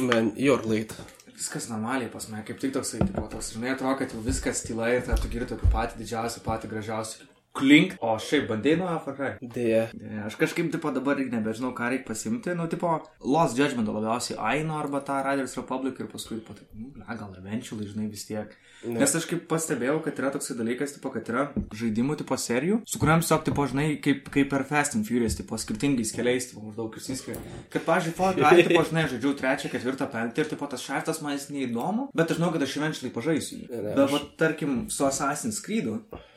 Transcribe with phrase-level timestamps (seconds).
[0.00, 0.94] Man, you're late.
[1.36, 4.88] Viskas normaliai pas mane, kaip tik toksai, tipo, toks, žinai, atrodo, kad jau viskas tyla
[4.94, 7.29] ir tu girdi tokį patį didžiausią, patį gražiausią.
[7.56, 7.96] Klink.
[8.00, 9.88] O šiaip bandai nuo Far Deja.
[9.98, 12.54] Ne, aš kažkaip, tipo, dabar nebežinau, ką reikia pasimti.
[12.54, 12.92] Nu, tipo,
[13.26, 17.34] Lost Judgment labiausiai Aino arba tą Riders Republic ir paskui, tipo, taip, nu, ble, gal
[17.40, 18.54] eventually, žinai, vis tiek.
[18.80, 18.96] Ne.
[19.02, 21.42] Nes aš kaip pastebėjau, kad yra toksai dalykas, tipo, kad yra
[21.76, 25.58] žaidimų tipo serijų, su kuriam tiesiog, tipo, žinai, kaip, kaip per Fast and Furious, tipo,
[25.60, 27.36] skirtingais keliais, tipo, maždaug išsiskiria.
[27.74, 31.36] Kad, pavyzdžiui, Far Cry, tipo, žinai, žaidžiau trečią, ketvirtą, penktą ir, tipo, tas šeštas man
[31.36, 33.68] jis neįdomu, bet aš žinau, kad aš eventually pažaisiu jį.
[33.68, 35.90] Ne, ne, Bet, aš- va, tarkim, su Assassin's Creed,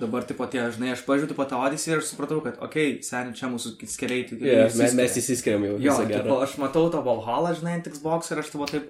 [0.03, 3.05] dabar, tipo, tie, žinai, aš pažiūrėjau, tipo, tą Odyssey ir aš supratau, kad, okei, okay,
[3.07, 5.75] seniai, čia mūsų keliai, tai Yeah, mes, mes įsiskiriam jau.
[5.84, 8.89] Jo, tipo, aš matau tą Valhalla, žinai, ant Xbox ir aš tavo taip,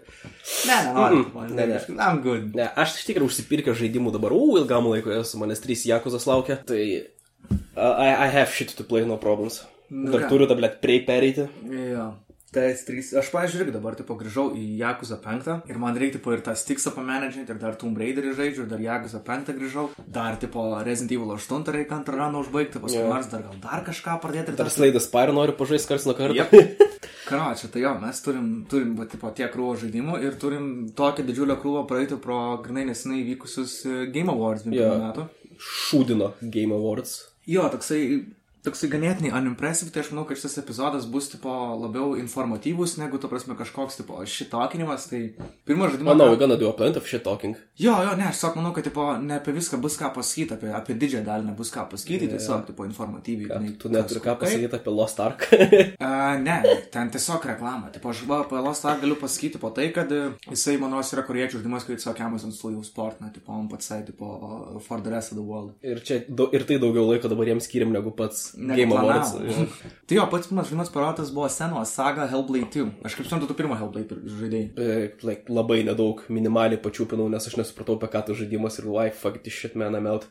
[0.70, 1.80] ne, nenoriu, Mm, tipo, ne, ne.
[1.80, 2.50] kažkaip, I'm good.
[2.56, 6.60] Ne, aš iš tikrųjų užsipirkęs žaidimų dabar, u, ilgam laikui esu, manęs trys Jakuzas laukia.
[6.68, 9.64] Tai uh, I, I have shit to play, no problems.
[9.94, 10.30] Nu Dar ką?
[10.34, 11.48] turiu, da, blėt, prei pereiti.
[11.70, 12.12] Jo.
[12.54, 13.04] TS3.
[13.22, 16.94] Aš, pažiūrėk, dabar, tipo, grįžau į Jakuza 5 ir man reikia, tipo, ir tą Stiksą
[16.96, 21.34] pamanagint, ir dar Tomb Raiderį žaidžiu, ir dar Jakuza 5 grįžau, dar, tipo, Resident Evil
[21.36, 23.10] 8 reikia antrą raną užbaigti, paskui Jo.
[23.14, 24.54] nors dar gal dar kažką pradėti.
[24.54, 26.38] ir Dar Slaidas Pyre noriu pažaisti kars nuo karto.
[26.38, 26.54] Jep.
[27.30, 30.66] Karočią, tai jo, mes turim, turim va, tipo, tiek krūvo žaidimų ir turim
[30.96, 34.90] tokią didžiulę krūvą praeiti pro grinai nesenai vykusius e, Game Awards 20 Jo.
[35.00, 35.26] metų.
[35.64, 37.14] Šūdino Game Awards.
[37.48, 38.02] Jo, toksai,
[38.64, 43.28] toksai ganėtinai unimpressive, tai aš manau, kad šis epizodas bus, tipo, labiau informatyvus negu, to
[43.32, 45.22] prasme, kažkoks, tipo, šitokinimas, tai
[45.68, 46.14] pirmas žaidimas...
[46.14, 47.56] Oh, no, we're gonna do a plenty of shit talking.
[47.80, 50.72] Jo, jo, ne, aš tiesiog manau, kad, tipo, ne apie viską bus ką pasakyti, apie,
[50.76, 52.38] apie didžiąją dalį nebus ką pasakyti, Jo.
[52.38, 53.50] tiesiog, tipo, informatyviai.
[53.52, 55.48] Ką, žinai, tu neturi ką pasakyti apie Lost Ark.
[56.04, 56.56] Uh, ne,
[56.92, 57.88] ten tiesiog reklama.
[57.94, 60.20] Tipo, aš va, apie Lost Ark galiu pasakyti po tai, kad e,
[60.52, 64.28] jisai, manau, yra koriečių žaidimas, kai tiesiog Amazon Studio Sport, na, tipo, on pats, tipo,
[64.84, 65.74] for the rest of the world.
[65.84, 68.94] ir, čia, dau- ir tai daugiau laiko dabar jiems skiriam negu pats Game.
[68.94, 69.34] Awards.
[70.08, 72.86] Tai jo, pats pirmas žaidimas parodytas buvo Senuo saga Hellblade 2.
[73.08, 74.68] Aš kaip suprantu, tu pirmą Hellblade žaidėjai.
[74.78, 79.18] E, like, labai nedaug, minimaliai pačiupinau, nes aš nesupratau, apie ką tas žaidimas ir like,
[79.18, 80.28] fuck this shit man, I'm out.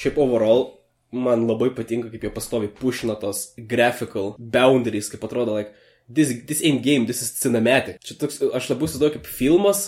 [0.00, 0.68] Šiaip overall,
[1.12, 5.74] man labai patinka, kaip jie pastovi pushina tos graphical boundaries, kaip atrodo, like,
[6.08, 8.00] this, this ain't game, this is cinematic.
[8.04, 9.82] Čia toks, aš labiau įsivaizduoju kaip filmas,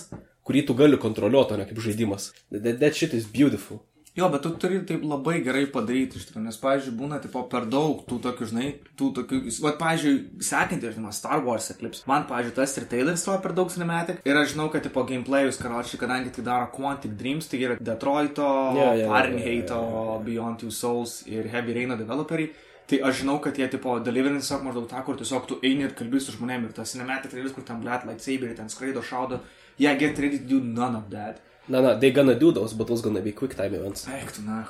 [0.46, 2.30] kurį tu gali kontroliuoti, o ne kaip žaidimas.
[2.52, 3.84] That, that shit is beautiful.
[4.18, 7.68] Jo, bet tu turi taip labai gerai padaryti iš tikrųjų, nes, pavyzdžiui, būna, tipo, per
[7.70, 12.02] daug tų tokių, žinai, tų tokių, va, pavyzdžiui, sekantį, žinoma, Star Wars Eclipse.
[12.10, 14.18] Man, pavyzdžiui, tas ir Taylor's to per daug cinematic.
[14.26, 18.48] Ir aš žinau, kad, tipo, gameplayus, karočiui, kadangi tai daro Quantic Dreams, tai yra Detroito,
[18.74, 22.50] jo, jo, Fahrenheito, jo, jo, Beyond Two Souls ir Heavy Rain developeriai.
[22.90, 25.94] Tai aš žinau, kad jie, tipo, deliverint tiesiog maždaug tą, kur tiesiog tu eini ir
[25.94, 29.38] kalbi su žmonėmis ir tas cinematic traileris, kur ten blėt lightsaberiai, ten skraido, šaudo.
[29.78, 31.38] Yeah, get ready to do none of that.
[31.70, 34.08] Na, na, they gonna do those, but those gonna be quick time events.
[34.10, 34.64] Eik tu, na,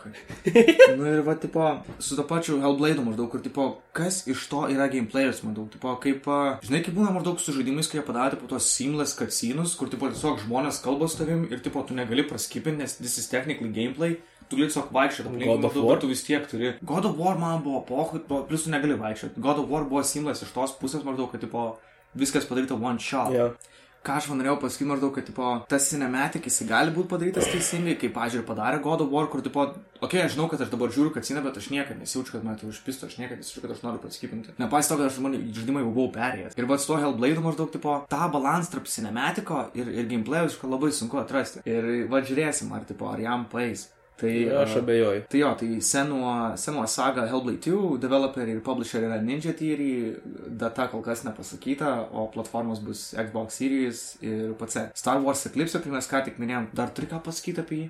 [0.99, 1.65] nu ir va, tipo,
[1.99, 6.28] su to pačiu Hellblade maždaug, kur, tipo, kas iš to yra gameplayers, maždaug, tipo, kaip,
[6.66, 10.12] žinai, kaip būna maždaug su žaidimais, kai jie padarė, tipo, tos seamless cutscenes, kur, tipo,
[10.12, 14.19] tiesiog žmonės kalba su tavim ir, tipo, tu negali praskipinti, nes this is technically gameplay.
[14.50, 16.00] Tu tiesiog vaikščioti aplink, God of War?
[16.03, 16.75] tu vis tiek turi.
[16.84, 19.41] God of War man buvo pohui, plus tu negali vaikščioti.
[19.41, 21.78] God of War buvo seamless iš tos pusės maždaug, kad, tipo,
[22.19, 23.33] viskas padaryta one shot.
[23.33, 23.55] Yeah.
[24.00, 28.15] Ką aš norėjau pasakyti maždaug, kad, tipo, tas cinematic jis gali būti padarytas teisingai, kaip,
[28.15, 31.12] pažiūrėjau, padarė God of War, kur, tipo, okei, okay, aš žinau, kad aš dabar žiūriu
[31.12, 34.00] kaciną, bet aš niekada nesijaučiu, kad man tai užpisto, aš niekada nesijaučiu, kad aš noriu
[34.00, 34.56] paskipinti.
[34.56, 36.56] Nepaisant to, kad aš man žaidimai jau buvau perėjęs.
[36.56, 40.94] Ir va, su to Hellblade maždaug, tipo, tą balansą tarp cinematiko ir, ir gameplay labai
[40.97, 41.60] sunku atrasti.
[41.69, 43.91] Ir va, žiūrėsim, ar, tipo, ar jam paės.
[44.20, 44.32] Tai
[44.62, 45.22] Aš a, abejoju.
[45.32, 50.16] Tai jo, tai senuo, senuo saga Hellblade 2, developeriai ir publisheriai yra Ninja Theory,
[50.60, 54.91] data kol kas nepasakyta, o platformos bus Xbox Series ir PC.
[54.94, 57.88] Star Wars Eclipse, tai mes ką tik minėjom, dar turi ką pasakyti apie jį?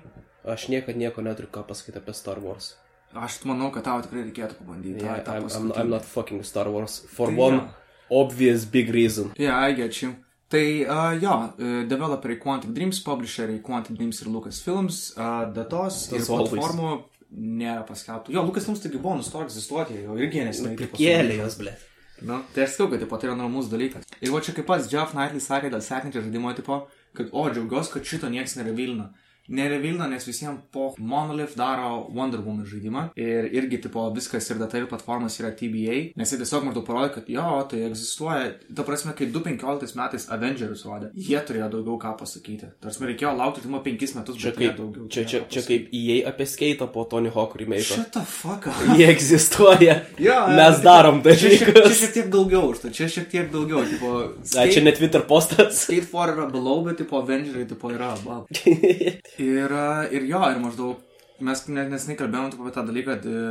[0.55, 2.71] Aš niekada nieko neturiu ką pasakyti apie Star Wars.
[3.13, 5.03] Aš manau, kad tau tikrai reikėtų pabandyti.
[5.03, 5.71] Yeah, tą- tą I'm, I'm.
[5.81, 7.67] I'm not fucking Star Wars for Tai one jo.
[8.23, 9.33] obvious big reason.
[9.37, 10.13] Yeah, I get you.
[10.51, 16.25] Tai uh, jo, uh, developeriai Quantic Dreams, publisheriai Quantic Dreams ir Lucasfilms, uh, datos ir
[16.27, 16.89] platformų
[17.31, 18.33] nėra paskelbtų.
[18.35, 20.75] Jo, Lucasfilms taigi buvo nustoję egzistuoti, jau irgi neseniai.
[20.75, 21.77] tipo, Prikėlė jos, ble.
[22.21, 24.05] Nu, tai aš sakau, kad tipo, tai yra normalus dalykas.
[24.19, 26.83] Ir va čia kaip pats Jeff Knightley sakė dėl sekančio žaidimo, tipo,
[27.17, 29.07] kad, o, džiaugiuosi, kad šito niekas nerevilina.
[29.49, 33.07] Nerevilina, nes visiems po Monolith daro Wonder Woman žaidimą.
[33.19, 35.97] Ir irgi, tipo, viskas ir data ir platformas yra TBA.
[36.15, 38.51] Nes jie tiesiog maždaug parodė, kad jo, tai egzistuoja.
[38.77, 42.69] Ta prasme, kai 2015 metais Avengers rodė, jie turėjo daugiau ką pasakyti.
[42.83, 45.07] Tarsi reikėjo laukti, tipo, 5 metus, Čia kaip, daugiau.
[45.11, 47.99] čia, čia, čia kaip EA apie skaitą po Tony Hawk remake.
[48.31, 48.79] Fuck up.
[48.97, 49.97] Jie egzistuoja.
[50.21, 51.99] Jo, Mes darom Čia šiek, čia dalykus.
[51.99, 53.83] šiek tiek daugiau už tai, čia šiek tiek daugiau.
[53.89, 54.13] Tipo,
[54.61, 55.83] A, čia ne Twitter postas.
[55.87, 58.47] Skate 4 yra below, bet tipo Avengers tipo yra above.
[59.39, 59.71] Ir,
[60.11, 61.07] ir jo, ir maždaug
[61.41, 63.43] mes net nesnai kalbėjom apie tą dalyką, kad e,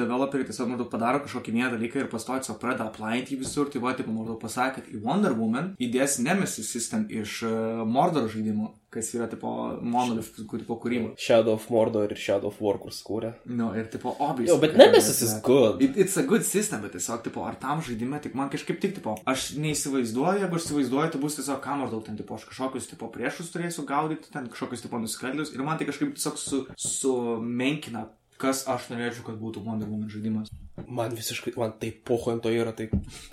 [0.00, 3.94] developeriai tiesiog maždaug padaro kažkokį vieną dalyką ir pastoja tiesiog pradeda aplinti visur, tai va,
[3.98, 9.08] tipo, maždaug pasakė, kad į Wonder Woman įdės Nemesis System iš uh, Mordor žaidimo, kas
[9.16, 9.50] yra, tipo,
[9.80, 11.14] Monolith, kur, tipo, kūrimo.
[11.20, 13.32] Shadow of Mordor ir Shadow of War, kur skūrė.
[13.48, 14.50] Nu, ir, tipo, obvious.
[14.52, 15.80] Jo, bet Nemesis is good.
[15.84, 18.96] It, it's a good system, bet tiesiog, tipo, ar tam žaidime, tik man kažkaip tik,
[18.98, 22.90] tipo, aš neįsivaizduoju, jeigu aš įsivaizduoju, tai bus tiesiog kam maždaug ten, tipo, aš kažkokius,
[22.92, 28.10] tipo, priešus turėsiu gaudyti, ten kažkokius, tipo, nusikaltėlius ir man tai kažkaip tiesiog su, sumenkina,
[28.42, 30.50] kas aš norėčiau, kad būtų Wonder Woman žaidimas.
[30.88, 32.88] Man visiškai, man taip poho ant to yra, tai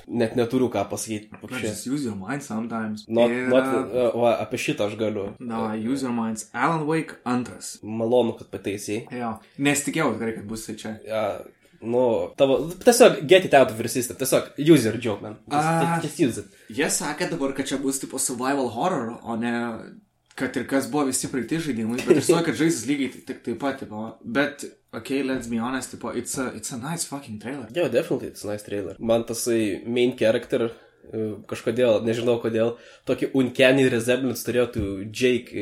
[0.08, 1.30] net neturiu ką pasakyti.
[1.64, 3.06] Just use your mind sometimes.
[3.08, 5.30] Not, ir, not, uh, va, apie šitą aš galiu.
[5.40, 6.50] Na, use your minds.
[6.54, 7.78] Alan Wake antras.
[7.84, 9.06] Malonu, kad pataisiai.
[9.22, 10.92] Jo, nesitikėjau tikrai, kad bus tai čia.
[11.08, 11.24] Ja,
[11.82, 12.04] nu,
[12.40, 15.40] tavo, tiesiog get it out of your system, tiesiog use your joke, man.
[15.48, 16.00] Just, Ah.
[16.04, 16.60] just use it.
[16.70, 19.56] Jie sakė dabar, kad čia bus tipo survival horror, o ne
[20.40, 23.58] kad ir kas buvo visi praeiti žaidimai, bet aš žinau, kad žaisis lygiai taip, taip
[23.60, 24.64] pat, tipo, bet,
[24.94, 27.68] okay, let's be honest, tipo, it's a, it's a nice fucking trailer.
[27.74, 28.96] Jo, definitely, it's a nice trailer.
[29.00, 32.76] Man tasai main character uh, kažkodėl, nežinau kodėl,
[33.10, 35.54] tokį uncanny resemblance turėjo tu Jake,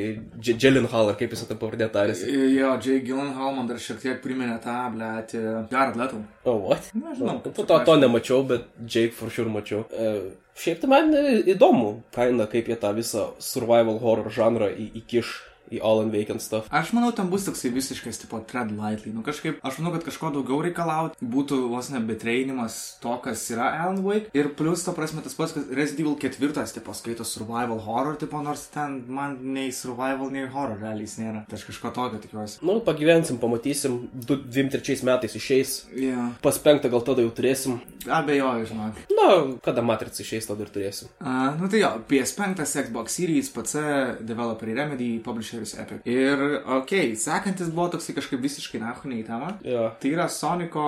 [0.44, 2.28] J- Gyllenhaal, ar kaip jis tą pavardė tarėsi.
[2.56, 5.36] Jo, Jay Gyllenhaal man dar šiek tiek priminė tą, blėt,
[5.72, 6.24] Jared Leto.
[6.46, 6.92] Oh, what?
[6.96, 9.84] Nežinau, To, to, to nemačiau, bet Jake for sure mačiau.
[9.92, 11.12] Uh, šiaip tai man
[11.54, 15.36] įdomu, kaina, kaip jie tą visą survival horror žanrą įkiš
[15.72, 16.70] į Alan Vacant stuff.
[16.74, 19.14] Aš manau, ten bus toksai visiškas, tipo, tread lightly.
[19.16, 23.70] Nu, kažkaip, aš manau, kad kažko daugiau reikalauti būtų vos ne betreinimas to, kas yra
[23.84, 24.32] Alan Wake.
[24.38, 28.42] Ir plus, to prasme, tas pats, kad Resident Evil 4, tipo, skaito survival horror, tipo,
[28.44, 31.44] nors ten man nei survival, nei horror realiai jis nėra.
[31.50, 32.60] Tai aš kažko tokio tikiuosi.
[32.68, 35.78] Nu, pagyvensim, pamatysim, 23 metais išeis.
[35.96, 36.34] Yeah.
[36.44, 37.80] Pas penktą gal tada jau turėsim.
[38.08, 39.02] Abejoju, žinok.
[39.18, 39.28] Na,
[39.66, 41.12] kada Matrix išeis, tada ir turėsim.
[41.20, 43.84] Uh, nu tai jo, PS5, Xbox Series, PC,
[44.28, 45.10] developeriai Remedy,
[45.58, 46.06] publisheris Epic.
[46.06, 49.52] Ir, okei, okay, sekantis buvo toksai kažkaip visiškai nahu ne į temą.
[49.66, 49.90] Jo.
[50.02, 50.86] Tai yra Sonico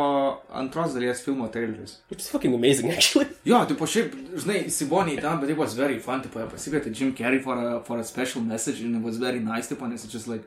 [0.62, 1.98] antros dalies filmo traileris.
[2.12, 3.28] It's fucking amazing, actually.
[3.50, 4.14] Jo, tipo šiaip,
[4.44, 8.00] žinai, į temą, bet it was very fun, tipo, pasikvietė Jim Carrey for a, for
[8.00, 10.44] a special message and it was very nice, tipo, nes it's just like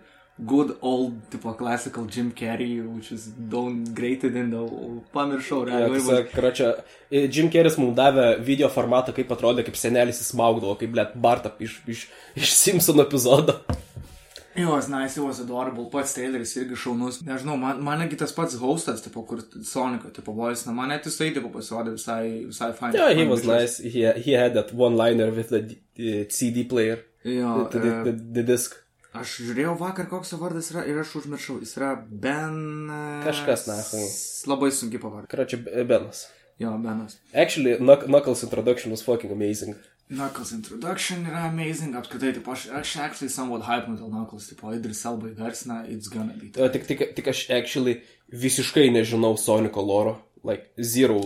[0.46, 4.62] good old, tipo, classical Jim Carrey, which is downgraded in the,
[5.12, 6.00] pamiršau, Ja, realiai.
[6.00, 6.72] tiesiog, karočią,
[7.30, 11.80] Jim Carrey's mums davė video formatą, kaip atrodė, kaip senelis įsmaugdavo, kaip, blėt, Bartą iš,
[11.86, 13.60] iš, iš Simpson epizodo.
[14.54, 17.22] It was nice, it was adorable, pats traileris irgi šaunus.
[17.24, 21.06] Nežinau, man, man netgi tas pats hostas, tipo, kur Sonico, tipo, voice, na, man net
[21.08, 22.92] jisai, tipo, pasirodė visai, visai fine.
[22.98, 23.78] Yeah, he was nice.
[23.78, 28.12] He, he had that one-liner with the uh, CD player, Jo, the, the, e, the,
[28.40, 28.76] the disc.
[29.16, 31.58] Aš žiūrėjau vakar, koks jo vardas yra ir aš užmiršau.
[31.64, 32.60] Jis yra Ben.
[32.88, 33.80] e, Kažkas, na,
[34.52, 35.28] Labai sunki pavardė.
[35.32, 35.58] Karočią,
[35.88, 36.26] Benas.
[36.60, 37.16] Jo, Benas.
[37.34, 39.76] Actually, Knuck- Knuckles introduction was fucking amazing.
[40.12, 45.04] Knuckles introduction yra amazing, apskritai, tipo, aš, aš actually somewhat hype nuo Knuckles, tipo, Idris
[45.08, 46.50] Elba įgarsina, it's gonna be.
[46.52, 50.18] Tik, tik, tik aš actually visiškai nežinau Sonico loro.
[50.44, 51.20] Like, zero,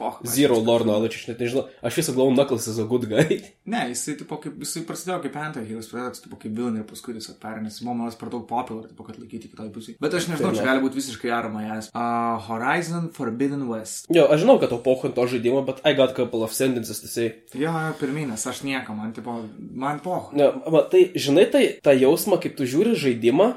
[0.00, 1.66] Poch, zero lore knowledge, aš net nežinau.
[1.84, 3.40] Aš visą galvoju, Knuckles is a good guy.
[3.70, 7.36] Ne, jisai, tipo, kaip, jisai prasidėjo kaip anti-heroes, pradėjo, tipo, kaip villain ir paskui tiesiog
[7.38, 9.94] perė, nes jis manas per daug popular, tipo, kad laikyti kitoj pusėje.
[10.02, 10.68] Bet aš nežinau, Tai čia ne.
[10.72, 11.90] gali būti visiškai arama jas.
[11.94, 14.08] Uh, Horizon Forbidden West.
[14.10, 16.98] Jo, aš žinau, kad tau pocho ant to žaidimo, but I got couple of sentences
[17.04, 17.28] to say.
[17.54, 19.36] Jo, jo, pirminės, aš nieko, man, tipo,
[19.70, 20.32] man poch.
[20.34, 23.52] Ne, va, tai, žinai, tai tą jausmą, kaip tu žiūri žaidimą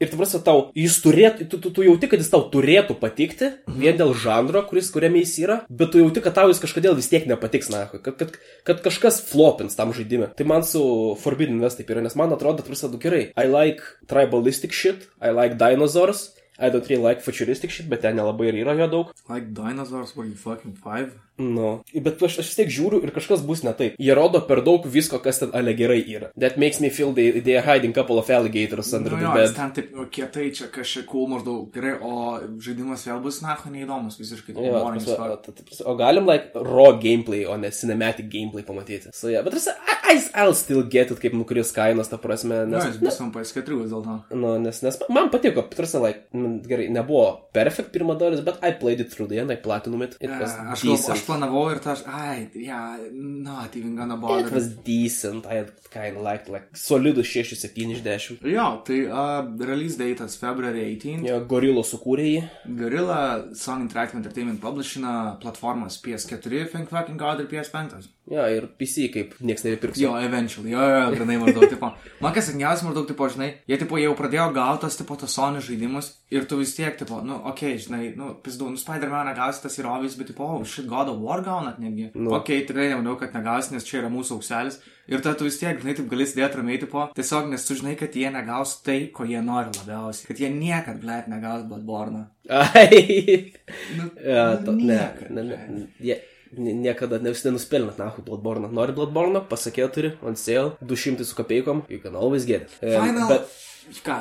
[0.00, 3.52] ir tu prasa tau, jis turėtų, tu, tu, tu jauti, kad jis tau turėtų patikti,
[3.68, 7.10] vien dėl žanro, kuris, kuriame jis yra, bet tu jauti, kad tau jis kažkodėl vis
[7.12, 8.36] tiek nepatiks, na, kad, kad,
[8.68, 10.32] kad kažkas flopins tam žaidimui.
[10.36, 10.82] Tai man su
[11.20, 13.28] Forbidden West taip yra, nes man atrodo, tu prasa du gerai.
[13.36, 18.18] I like tribalistic shit, I like dinosaurs, I don't really like futuristic shit, bet ten
[18.20, 19.12] nelabai ir yra jo daug.
[19.28, 21.16] Like dinosaurs, were you fucking five?
[21.40, 21.68] Nu,
[22.04, 23.94] bet aš, aš vis tiek žiūriu ir kažkas bus ne taip.
[23.98, 26.28] Jie rodo per daug visko, kas ten ale gerai yra.
[26.36, 29.32] That makes me feel they, they are hiding couple of alligators under Nu the jo,
[29.34, 29.46] bed.
[29.48, 34.18] jis ten taip kietai čia kažkiek cool maždaug gerai, o žaidimas vėl bus nacho neįdomus
[34.20, 34.54] visiškai.
[34.60, 39.08] Jo, prasme, o galim, like, raw gameplay, o ne cinematic gameplay pamatyti.
[39.16, 39.54] So, yeah, bet,
[40.10, 43.76] I- I'll still get it, kaip nukris kainos, ta prasme, nes, jis bus ant PS4
[43.78, 44.16] vis dėlto.
[44.34, 46.24] nu, nes, nes man patiko, tarsi, like,
[46.66, 50.16] gerai, nebuvo perfect pirma dalis, bet I played it through the end, I platinum it,
[50.20, 51.29] it E, Aš, gal, aš decent.
[51.30, 54.50] Planavau ir tas, ai, yeah, not even gonna It bother.
[54.54, 58.38] was decent, I kind of liked, like, solidus 6-7 iš 10.
[58.52, 61.24] Jo, tai uh, release datas February 18.
[61.30, 62.42] Jo, Gorilo sukūrė jį.
[62.82, 63.20] Gorilla
[63.54, 68.08] Song Interactive Entertainment publishina platformas PS4, Think Fucking God ir PS5.
[68.30, 69.98] Jo, ir PC kaip nieks nebepirks.
[69.98, 71.88] Jo, eventually, jo, jo, grinai maždaug, tipo.
[72.22, 76.12] Man kas sėkmiausia maždaug, tipo, žinai, jie, tipo, jau pradėjo gautas, tipo, tos Sony žaidimus
[76.30, 79.80] ir tu vis tiek, tipo, nu, okei, okay, žinai, nu, pizdu, nu, Spider-Man gausi tas
[79.82, 82.12] įrovis, bet, tipo, oh, shit, God of War gaunat netgi.
[82.14, 82.30] Nu.
[82.38, 84.78] Ok, tikrai nemanau, kad negaus, nes čia yra mūsų aukselis.
[85.10, 87.96] Ir tada tu vis tiek, žinai, taip gali sėdėti ramiai, tipo, tiesiog, nes tu žinai,
[87.98, 90.30] kad jie negaus tai, ko jie nori labiausiai.
[90.30, 92.28] Kad jie niekad, blėt, negaus Bloodborne.
[92.46, 93.50] Ai.
[93.98, 96.20] Nu, Ja, to, ne, niekad, ne, ne, jie nie-
[96.56, 98.70] niekada ne visi nenuspelnat, nahu, Bloodborne.
[98.74, 102.78] Nori Bloodborne, pasakė turi, on sale, 200 su kopeikom, you can always get it.
[102.80, 103.28] Final.
[103.28, 103.46] Bet,
[104.06, 104.18] Ką?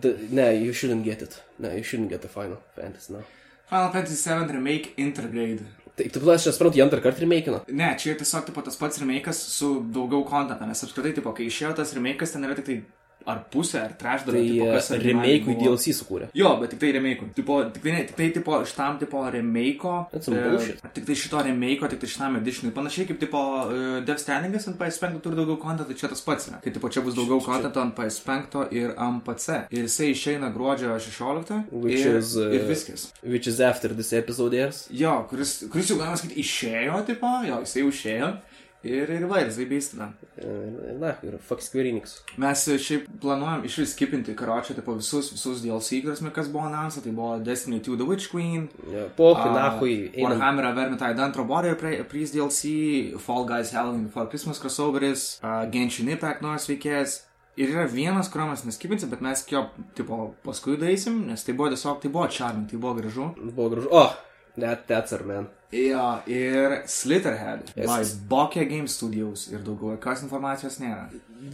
[0.00, 1.38] the, ne, you shouldn't get it.
[1.58, 3.22] Ne, you shouldn't get the Final Fantasy, no.
[3.70, 5.64] Final Fantasy VII Remake Intergrade.
[5.96, 7.58] Tai tu plas, aš suprantu, jie antrą kartą remakeino.
[7.68, 11.74] Ne, čia tiesiog tipo, tas pats remake'as su daugiau kontento, nes apskritai, tipo, kai išėjo
[11.76, 12.76] tas remake'as, ten yra tik tai
[13.28, 14.42] ar pusė, ar trečdalė.
[14.42, 15.56] Tai originaliai remake'ui.
[15.60, 16.28] DLC sukūrė.
[16.36, 17.30] Jo, bet tik tai remake'ui.
[17.36, 19.94] Tipo, tik tai, tik tai tipo, šitam tipo remake'o.
[20.12, 20.82] Bullshit.
[20.96, 22.74] tik tai šito remake'o, tik tai šitam editionui.
[22.76, 26.50] Panašiai kaip tipo uh, Death Strandingas ant PS5 turi daugiau kontento, tai čia tas pats.
[26.64, 29.66] Kai tipo čia bus daugiau kontento ant PS5 ir ant PC.
[29.70, 31.68] Ir jisai išeina gruodžio 16.
[31.72, 33.10] Which ir, is, uh, ir viskas.
[33.22, 34.86] Which is after this episode airs.
[34.90, 38.32] Jo, kuris, kuris jau galima sakyti išėjo, tipo, jo, jisai jau išėjo.
[38.82, 40.08] Ir, ir va, ir zaibys tada.
[40.42, 42.16] Uh, Na, ir fuck Square Enix.
[42.42, 46.66] Mes e, šiaip planuojam iš vis skipinti, karočią, tipo, visus, visus DLC, mes kas buvo
[46.66, 50.32] announced, tai buvo Destiny 2 The Witch Queen, Ja, Pohui, a, nahui, einam.
[50.32, 51.76] Warhammer Vermintide Antro Border
[52.10, 57.20] Priest DLC, Fall Guys Halloween for Christmas crossoveris, uh, Genshin Impact nors veikėjas.
[57.60, 61.68] Ir yra vienas, kurio mes neskipinsim, bet mes jo, tipo, paskui darysim, nes tai buvo
[61.74, 63.26] tiesiog, tai buvo charming, tai buvo gražu.
[63.52, 63.90] Buvo gražu.
[63.92, 64.06] O,
[64.56, 65.48] that, that's our man.
[65.72, 67.86] Jo, ir Slitterhead, Yes.
[67.88, 71.06] by Bokeh Game Studios ir daugiau jokios informacijos nėra.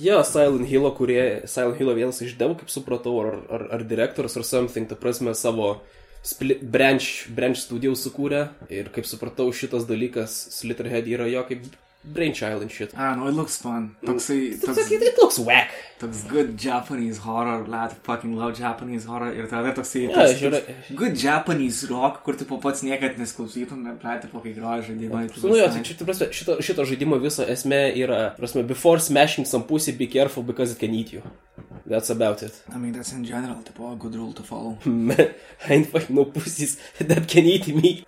[0.02, 4.34] Jo, Silent Hill, kurie, Silent Hill vienas iš devų, kaip supratau, ar, ar, ar direktorius,
[4.36, 5.76] ar something, ta prasme, savo
[6.26, 8.48] split, branch, branch studio sukūrė.
[8.74, 11.62] Ir kaip supratau, šitas dalykas, Slitterhead yra jo kaip
[12.14, 12.92] brainchild and shit.
[12.96, 13.96] Ah, no, it looks fun.
[14.04, 15.70] Toksai, Toks, toks, it, looks whack.
[16.00, 19.32] toks good Japanese horror, lad, fucking love Japanese horror.
[19.32, 20.60] Ir tada toksai, Jo, toks, žiūrė.
[20.66, 24.82] toks good Japanese rock, kur tu po pats niekad nesklausytum, bet plėtė po kai groja
[24.88, 25.26] žaidimai.
[25.32, 29.44] tai Nu jo, tai čia, prasme, šito, šito žaidimo visa esmė yra, prasme, before smashing
[29.46, 31.22] some pussy, be careful because it can eat you.
[31.86, 32.52] That's about it.
[32.72, 34.76] I mean, that's in general, tipo, a good rule to follow.
[34.86, 35.32] I
[35.72, 38.04] ain't fucking no pussies that can eat me.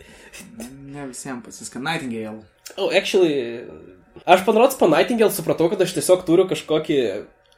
[0.84, 2.44] Ne visiems pasiska Nightingale.
[2.76, 3.64] Oh, actually,
[4.26, 6.98] aš panarots po Nightingale supratau, kad aš tiesiog turiu kažkokį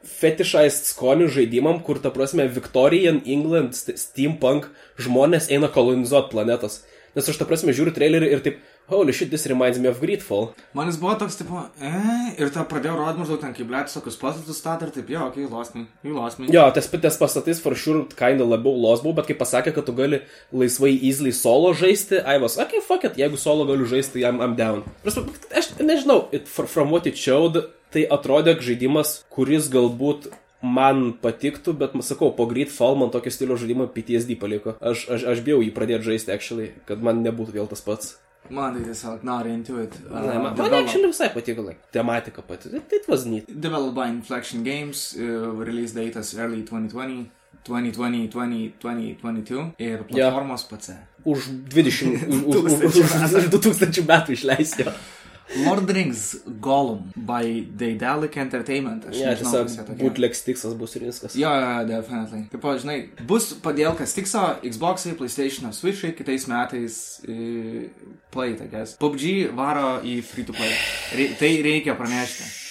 [0.03, 4.67] fetišais skonių žaidimam, kur, ta prasme, Victorian England st- steampunk
[4.99, 6.81] žmonės eina kolonizuoti planetas.
[7.15, 10.53] Nes aš, ta prasme, žiūriu trailerį ir taip, holy shit, this reminds me of Greedfall.
[10.77, 11.93] Man jis buvo toks, tipo, e,
[12.39, 15.45] ir tą pradėjau rodyti maždaug ten, kaip blėt, tokius pastatus statė ir taip, jo, okei,
[15.45, 16.49] okay, you lost me.
[16.53, 19.97] Jo, tas tas pastatais for sure kinda labiau los buvo, bet kai pasakė, kad tu
[19.97, 20.23] gali
[20.53, 24.57] laisvai easily solo žaisti, I was, okay, fuck it, jeigu solo galiu žaisti, I'm, I'm
[24.57, 24.85] down.
[25.03, 30.31] Prasme, aš nežinau, it, fr- from what it showed, tai atrodė žaidimas, kuris galbūt
[30.63, 34.77] man patiktų, bet, sakau, po Greedfall man tokio stilio žaidimo PTSD paliko.
[34.81, 38.15] Aš, aš, aš bijau jį pradėti žaisti, actually, kad man nebūtų vėl tas pats.
[38.51, 39.95] Man tai tiesiog not into it.
[40.11, 42.69] Uh, Ne, man, man actually visai patiko, like, tematika pati.
[42.77, 43.47] It, it was neat.
[43.61, 45.23] Developed by Inflection Games, uh,
[45.65, 47.31] release date is early 2020,
[47.65, 50.97] 2020, 2020, 2022 ir platformos PC.
[51.25, 54.85] Už 20, už, už, už, už, už 2000 metų išleisti.
[55.67, 59.05] Lord Rings Gollum by Daedalic Entertainment.
[59.11, 59.99] Aš Ne, nežinau, kas jie tokie.
[60.01, 61.35] bootleg stiksas bus ir viskas.
[61.37, 62.47] Jo, jo, jo, definitely.
[62.53, 67.89] Taip, žinai, bus padėlkas tikso Xbox'ai, PlayStation'o, Switch'ai, kitais metais e,
[68.33, 68.97] play, I guess.
[69.03, 70.73] PUBG varo į free to play.
[71.19, 72.62] Re, tai reikia pranešti.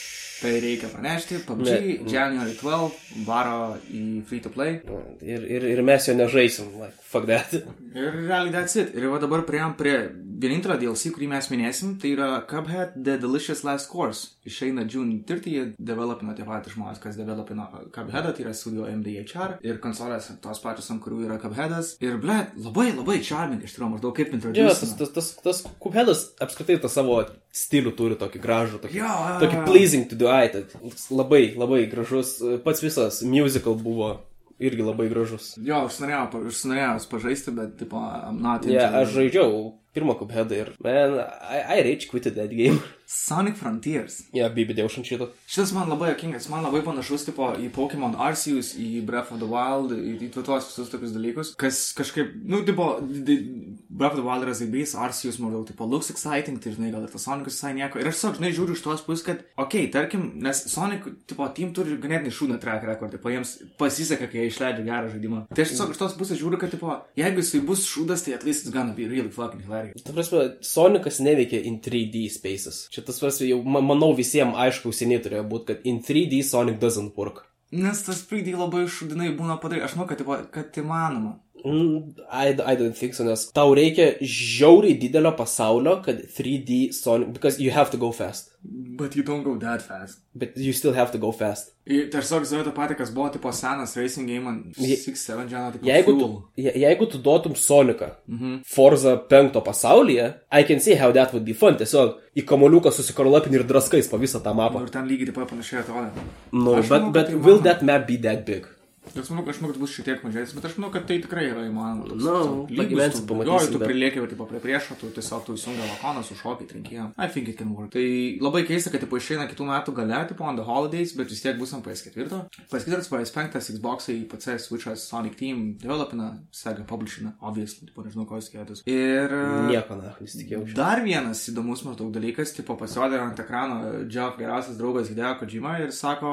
[0.42, 1.42] Tai reikia pranešti.
[1.46, 1.98] PUBG Ne.
[2.10, 4.80] January 12 varo į free to play.
[5.22, 7.54] Ir, ir, ir mes jo nežaisim, like, fuck that.
[7.94, 8.96] Ir realiai that's it.
[8.98, 9.96] Ir va dabar prieėm prie
[10.42, 14.32] vienintelio DLC, kurį mes minėsim, tai yra Cuphead The Delicious Last Course.
[14.50, 19.78] Išeina June 30, developino tie patys žmonės, kas developino Cupheadą, tai yra studio MDHR ir
[19.84, 21.94] konsolės tos pačios, ant kurių yra Cupheadas.
[22.02, 24.80] Ir ble, labai, labai charming, iš tikrųjų, maždaug kaip Jo, introduce.
[24.82, 29.38] tas, tas, tas, tas Kuphedas apskritai tą savo stilių turi tokį gražų, tokį, Jo, jo,
[29.43, 29.63] tokį jo.
[29.67, 30.50] pleasing to the eye.
[30.53, 30.72] tad
[31.12, 32.38] Labai, labai gražus.
[32.63, 34.13] Pats visas musical buvo
[34.62, 35.55] irgi labai gražus.
[35.60, 40.15] Jo, aš norėjau, aš norėjau pažaisti, bet, tipo, I'm not Ne, yeah, aš žaidžiau pirmą
[40.20, 42.79] Kuphedą ir, man, I, I rage quitted that game.
[43.12, 44.22] Sonic Frontiers.
[44.36, 45.27] Ja, bibidėjau šant šitą.
[45.50, 49.50] Šitas man labai jokingas, man labai panašus tipo, į Pokemon Arceus, į Breath of the
[49.51, 54.48] Wild, į, į tuos visus tokius dalykus, kas kažkaip, nu, tipo, Breath of the Wild
[54.48, 58.00] yra zaibys, Arceus maždaug, tipo, looks exciting, tai žinai, gal ir tas Sonicas visai nieko.
[58.00, 61.48] Ir aš tiesiog, žinai, žiūriu iš tos pusės, kad, okei, okay, tarkim, nes Sonic, tipo,
[61.58, 65.44] team turi ganėtinai šūdą track record, tipo, jiems pasiseka, kai jie išleidžia gerą žaidimą.
[65.51, 68.48] Tai aš tiesiog iš tos pusės žiūriu, kad, tipo, jeigu jisai bus šūdas, tai at
[68.48, 70.08] least it's gonna be really fucking hilarious.
[70.08, 72.86] Ta prasme, Sonicas neveikia in 3D spaces.
[72.94, 76.79] Čia tas prasme, jau ma- manau visiems aišku, seniai turėjo būti, kad in 3D Sonic
[76.79, 77.46] doesn't work.
[77.72, 79.86] Nes tas 3D labai šūdinai būna padaryti.
[79.88, 81.38] Aš manau, kad, tipo, kad įmanoma.
[81.63, 87.34] Mm, I, I don't think so, nes tau reikia žiauriai didelio pasaulio, kad 3D Sonic,
[87.34, 88.48] because you have to go fast.
[88.63, 90.20] But you don't go that fast.
[90.36, 91.72] But you still have to go fast.
[91.86, 95.86] Tiesiog žinai tą patį, kas buvo tipo senas racing game ant Je- 6-7 džiano, tipo
[95.89, 96.36] Jeigu tu, fuel.
[96.65, 98.60] je, jeigu tu duotum Sonicą mhm.
[98.65, 101.77] Forza 5 pasaulyje, I can see how that would be fun.
[101.77, 104.82] Tiesiog į kamoliuką susikorlapini ir draskais po visą tą mapą.
[104.86, 106.25] Ir ten lygiai taip pat panašiai atrodo.
[106.53, 108.65] No, Aš but, manau, but tai will that map be that big?
[109.12, 111.46] Aš manau, aš manau, kad bus šiek tiek mažesnis, bet aš manau, kad tai tikrai
[111.50, 112.08] yra įmanoma.
[112.08, 116.24] Lygus, pagyvensim, tu- pamatysim, Jo, tu prilieki, tipo, prie priešo, tu tiesiog tu įsijungi lakoną,
[116.24, 117.10] sušokai, trinkėjom.
[117.18, 117.91] I think it can work.
[117.91, 118.06] Tai
[118.41, 121.60] labai keista, kad tipo išeina kitų metų gale, tipo on the holidays, bet vis tiek
[121.60, 122.48] bus ant PS4.
[122.72, 128.48] PS4, PS5, Xbox'ai, PC, Switch'as, Sonic Team, developina, Sega publishina, obviously, tipo, nežinau, ko jūs
[128.51, 128.84] tikėtės.
[128.88, 129.27] Ir...
[129.68, 130.63] Nieko, na, nesitikėjau.
[130.68, 130.77] šito.
[130.80, 135.91] Dar vienas įdomus maždaug dalykas, tipo pasirodė ant ekrano Jeff geriausias draugas Hideo Kojima ir
[135.91, 136.32] sako,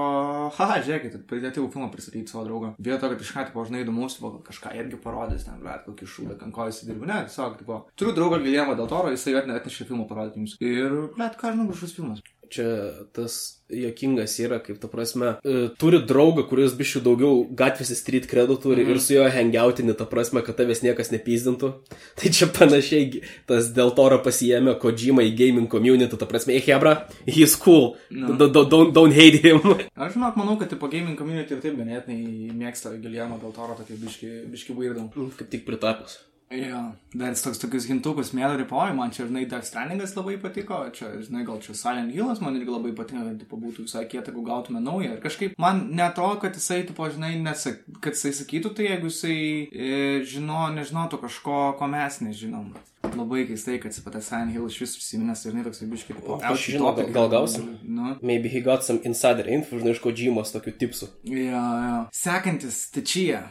[0.56, 2.67] haha, žiūrėkit, pridėtivų filmą pristatyti savo draugą.
[2.78, 6.10] Vietoj to, kad iš ką, tipo, žinai, įdomus, tipo, kažką irgi parodys, ten, bet kokį
[6.14, 9.88] šūdą, ant ko jis dirba, ne, tiesiog, tipo, turiu draugą Giljamą Del Toro, jisai atnešė
[9.88, 10.56] filmą parodyti jums.
[10.64, 12.25] Ir, bet, ką žinau, kažkoks filmas.
[12.49, 12.69] Čia
[13.12, 18.57] tas jokingas yra, kaip ta prasme, e, turi draugą, kuris bišių daugiau gatvėse street credo
[18.61, 18.95] turi mhm.
[18.95, 21.73] ir su juo hangiautini, ta prasme, kad tavęs niekas nepyzdintų.
[22.19, 26.95] Tai čia panašiai tas dėl to pasijėmė Kojima į gaming community, ta prasme, hey Hebra,
[27.26, 28.33] he's cool, No.
[28.37, 29.61] don't, don't, hate him.
[30.00, 34.00] Aš žinok, manau, kad, tipo, gaming community ir taip ganėtinai mėgsta Giljamą Del Toro tokį
[34.00, 35.12] biški, biški weirdom.
[35.37, 36.19] kaip tik pritapęs.
[36.49, 36.78] Jo,
[37.12, 41.43] dar toks tokius hintukus mėly ripoj, man čia, žinai, Death Strandingas labai patiko, čia, žinai,
[41.45, 44.81] gal čia Silent Hillas man irgi labai patinka, kad, tipo, būtų visai kieta, jeigu gautume
[44.81, 45.12] naują.
[45.19, 49.37] Ir kažkaip man netrodo, kad jisai, tipo, žinai, nesak, kad jisai sakytų tai, jeigu jisai
[49.69, 49.90] e,
[50.25, 52.73] žino, nežinotų kažko, ko mes nežinom.
[53.12, 56.40] Labai keistai, kad jis patė Silent Hill iš vis užsiminęs, ir žinai, toks biškai, tipo,
[56.49, 57.75] Aš žinau, gal- gal gausim?
[57.85, 61.12] Nu, Maybe he got some insider info, žinai, iš Kojimos tokių tipsų.
[61.28, 62.02] jo, jo.
[62.25, 63.45] Sekantis, Tečija.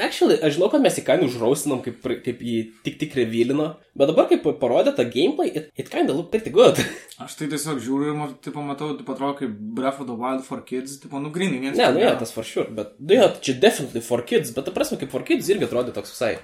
[0.00, 3.68] Actually, aš žinau, kad mes į kainą užraustinom, kaip, kaip jį tik tik revilino,
[3.98, 6.80] bet dabar, kaip parodė tą gameplay, it, it kinda look pretty good.
[7.22, 10.64] Aš tai tiesiog žiūriu ir, tipo, matau, tipo, atrodo kaip Breath of the Wild for
[10.66, 11.76] Kids, tipo, nu, grinai, viens.
[11.76, 12.16] ne, nu, vieno.
[12.20, 15.26] tas for sure, bet, nu, ja, čia definitely for kids, bet, ta prasme, kaip for
[15.26, 16.34] kids irgi atrodė toks visai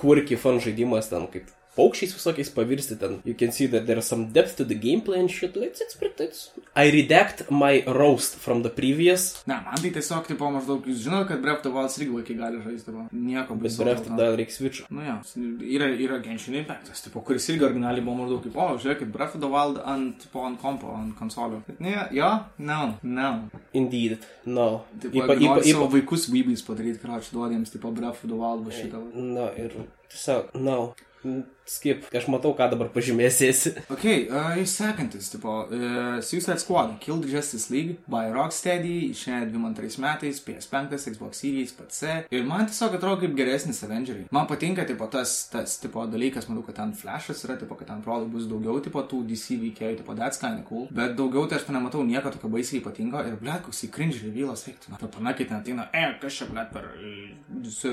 [0.00, 1.48] quirky fun žaidimas ten, kaip
[1.80, 3.18] paukščiais visokiais pavirsti ten.
[3.24, 5.56] You can see that there's some depth to the gameplay and shit.
[5.56, 6.50] It's, it's pretty, it's...
[6.76, 11.26] I redact my roast from the previous, Ne, man tai tiesiog, tipo, maždaug, jūs žinote,
[11.30, 14.16] kad Breath of the Wild irgi vaikai gali žaisti, tipo, nieko bet baisaus dėl to.
[14.20, 14.82] dar reikia switch.
[14.92, 15.16] Nu, jo,
[15.76, 19.42] yra, yra Genshin Impactas, tipo, kuris irgi originaliai buvo maždaug kaip, o, žiūrėkit, Breath of
[19.44, 21.62] the Wild ant, tipo, ant kompo, ant konsolio.
[21.66, 22.30] Bet ne, jo,
[22.70, 23.30] no, no.
[23.76, 24.68] Indeed, no.
[25.02, 28.28] Tipo, Ypa, ypa, savo ypa, vaikus vybys padaryti, ką aš duodu jiems, tipo, Breath of
[28.30, 29.02] the Wild va šitą.
[29.06, 29.28] va.
[29.38, 29.74] no, ir
[30.10, 30.80] tiesiog, no.
[31.68, 33.74] Skip, aš matau, ką dabar pažymėsėsi.
[33.94, 40.40] Ok, uh, sekantis, tipo, uh, Suicide Squad, Killed Justice League by Rocksteady, išėjo 22 metais,
[40.44, 42.16] PS5, Xbox Series, PC.
[42.34, 44.28] Ir man tiesiog atrodo kaip geresnis Avengeriai.
[44.34, 48.02] Man patinka, tipo, tas, tas, tipo, dalykas, manau, kad ten Flashas yra, tipo, kad ten
[48.02, 50.88] atrodo bus daugiau, tipo, tų DC veikėjų, tipo, that's kinda cool.
[50.94, 53.22] Bet daugiau tai aš ten nematau nieko tokio baisiai ypatingo.
[53.26, 54.94] Ir, blėt, koks į cringe revealas, eiktų.
[54.94, 57.90] Na, panakit, ten ateina, e, kas čia, blėt, per uh, su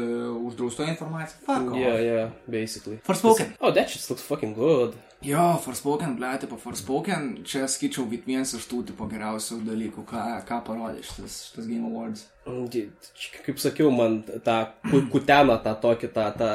[0.47, 1.45] uždrausto informaciją.
[1.45, 1.67] Fuck.
[1.71, 1.77] off.
[1.77, 2.99] Yeah, yeah, basically.
[3.03, 3.53] Forspoken.
[3.67, 4.93] Oh, that just looks fucking good.
[5.25, 10.59] Jo, Forspoken, ble, tipo, Forspoken, čia skaičiau vienas iš tų, tipo, geriausių dalykų, ką, ką
[10.67, 12.27] parodė šitas, šitas Game Awards.
[12.45, 12.67] Mm,
[13.47, 16.51] Kaip sakiau, man tą ku- kuteną, tą tokį, tą, tą,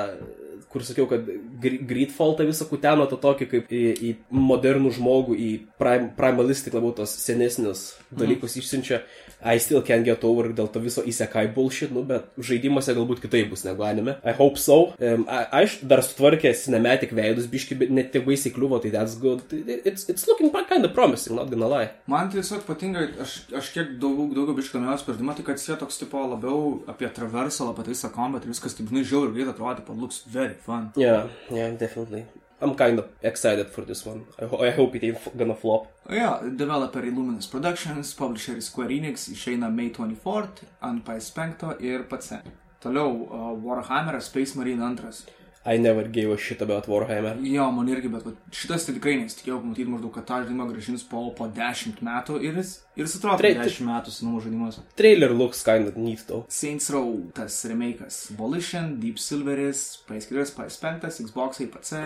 [0.73, 1.27] kur sakiau, kad
[1.63, 6.77] gr- Greedfall tą visą kuteną, tą tokį kaip į, į modernų žmogų, į prim, primalistic
[6.77, 9.03] labiau tos senesnius dalykus išsiunčia.
[9.43, 13.51] I still can't get over dėl to viso įsekai bullshit, nu, bet žaidimuose galbūt kitaip
[13.51, 14.17] bus negu anime.
[14.23, 14.93] I hope so.
[15.03, 19.43] Um, aš dar sutvarkė cinematic veidus, biški, bet net tiek baisiai kliuvo, tai that's good.
[19.51, 21.91] It's, it's looking kind of promising, not gonna lie.
[22.07, 26.23] Man tiesiog patinka, aš, aš kiek daugiau, daugiau biškamėjau spaudimą, tai kad jis toks, tipo,
[26.33, 30.23] labiau apie traversal, apie tai combat ir viskas, taip, žinai, žiauriai greit atrodo, tipo, looks
[30.31, 30.93] very fun.
[30.97, 32.25] Yeah, yeah, definitely.
[32.63, 34.25] I'm kind of excited for this one.
[34.41, 35.89] I, ho I hope it ain't gonna flop.
[36.09, 40.49] O Jo, developer Illuminous Productions, publisher Square Enix, išeina May 24
[40.81, 42.39] ant PS5 ir PC.
[42.83, 45.42] Toliau uh, Warhammer Space Marine 2.
[45.65, 47.37] I never gave a shit about Warhammer.
[47.47, 51.05] Jo, man irgi, bet vat, šitas tai tikrai nesitikėjau pamatyti maždaug, kad tą žaidimą gražins
[51.07, 54.81] po, po 10 metų ir jis, ir jis atrodo Tre- 10 metų senumo žaidimas.
[54.99, 56.43] Trailer looks kind of neat though.
[56.51, 58.19] Saints Row, tas remake'as.
[58.35, 62.03] Volition, Deep Silveris, PS4, PS5, Xbox, PC.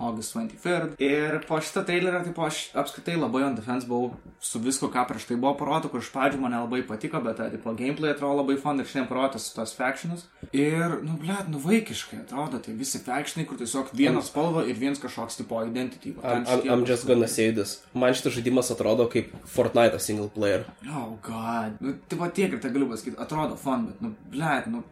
[0.00, 0.96] August 23rd.
[1.02, 5.04] Ir po šitą trailerį, tai po aš apskritai labai on defense buvau su visko, ką
[5.08, 8.40] prieš tai buvo parodyta, kur iš pradžių man labai patiko, bet, tai, tipo, gameplay atrodo
[8.40, 10.26] labai fun ir šiandien parodytas tos factionus.
[10.56, 15.02] Ir, nu, blėt, nu, vaikiškai atrodo, tai visi factionai, kur tiesiog viena spalva ir vienas
[15.02, 16.14] kažkoks, tipo, identity.
[16.22, 17.78] I'm, I'm, I'm just gonna say this.
[17.92, 20.64] Man šitas žaidimas atrodo kaip Fortnite single player.
[20.88, 21.76] Oh, god.
[21.84, 24.84] Nu, tai va tiek ir tai galiu pasakyti, atrodo fun, bet, nu, blėt, nu,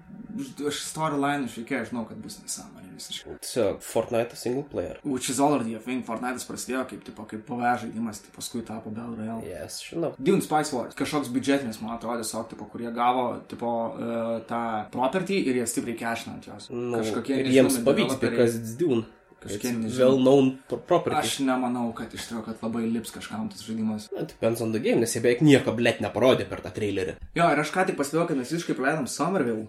[0.68, 3.36] aš storyline išreikėjau, žinau, kad bus nesąmonė visiškai.
[3.44, 4.98] Tiesiog Fortnite single player.
[5.04, 8.90] Which is already a thing, Fortnite'as prasidėjo kaip, tipo, kaip PV žaidimas, tai paskui tapo
[8.90, 9.44] Battle Royale.
[9.46, 10.12] Yes, žinau.
[10.18, 14.62] Dune Spice Wars, kažkoks biudžetinis, man atrodo, tiesiog, tipo, kurie gavo, tipo, uh, tą
[14.94, 16.70] property ir jie stipriai cashina ant jos.
[16.74, 18.18] Nu, Kažkokie ir jiems pavyks,
[18.58, 19.04] it's Dune.
[19.38, 21.14] Kažkokie It's nežinomi- well known pro- property.
[21.14, 24.08] Aš nemanau, kad iš tikrųjų, kad labai lips kažkam tas žaidimas.
[24.10, 27.14] Na, Depends on the game, nes jie beveik nieko, blėt, neparodė per tą trailerį.
[27.38, 29.68] Jo, ir aš ką tik pastebėjau, kad mes visiškai praleidom Somerville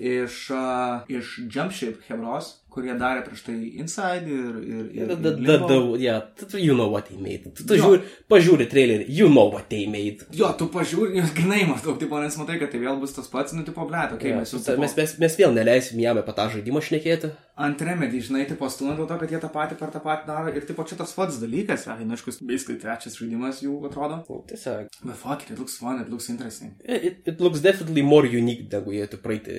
[0.00, 4.60] iš, uh, iš Jumpship Hebros, kurie darė prieš tai Inside ir...
[4.60, 5.80] ir, ir, The, ir the, Limbo.
[5.96, 7.48] the, yeah, you know what they made.
[7.56, 10.26] Tu, tu žiūri, pažiūri trailerį, you know what they made.
[10.36, 13.56] Jo, tu pažiūri, jos grinai maždaug, tipo, nes matai, kad tai vėl bus tas pats,
[13.56, 14.60] nu, tipo, blėt, okei, Yeah, mes jau...
[14.60, 17.32] mes, mes, mes, mes vėl neleisim jam apie tą žaidimą šnekėti.
[17.56, 20.50] ant remedį, žinai, tipo, stūna dėl to, kad jie tą patį per tą patį daro
[20.52, 24.18] ir, tipo, čia tas pats dalykas, nu, aišku, basically trečias žaidimas jų atrodo.
[24.50, 24.90] Tiesiog.
[25.06, 26.74] Bet fuck it, it looks fun, it looks interesting.
[26.84, 29.56] It, it looks definitely more unique negu jie tu praeiti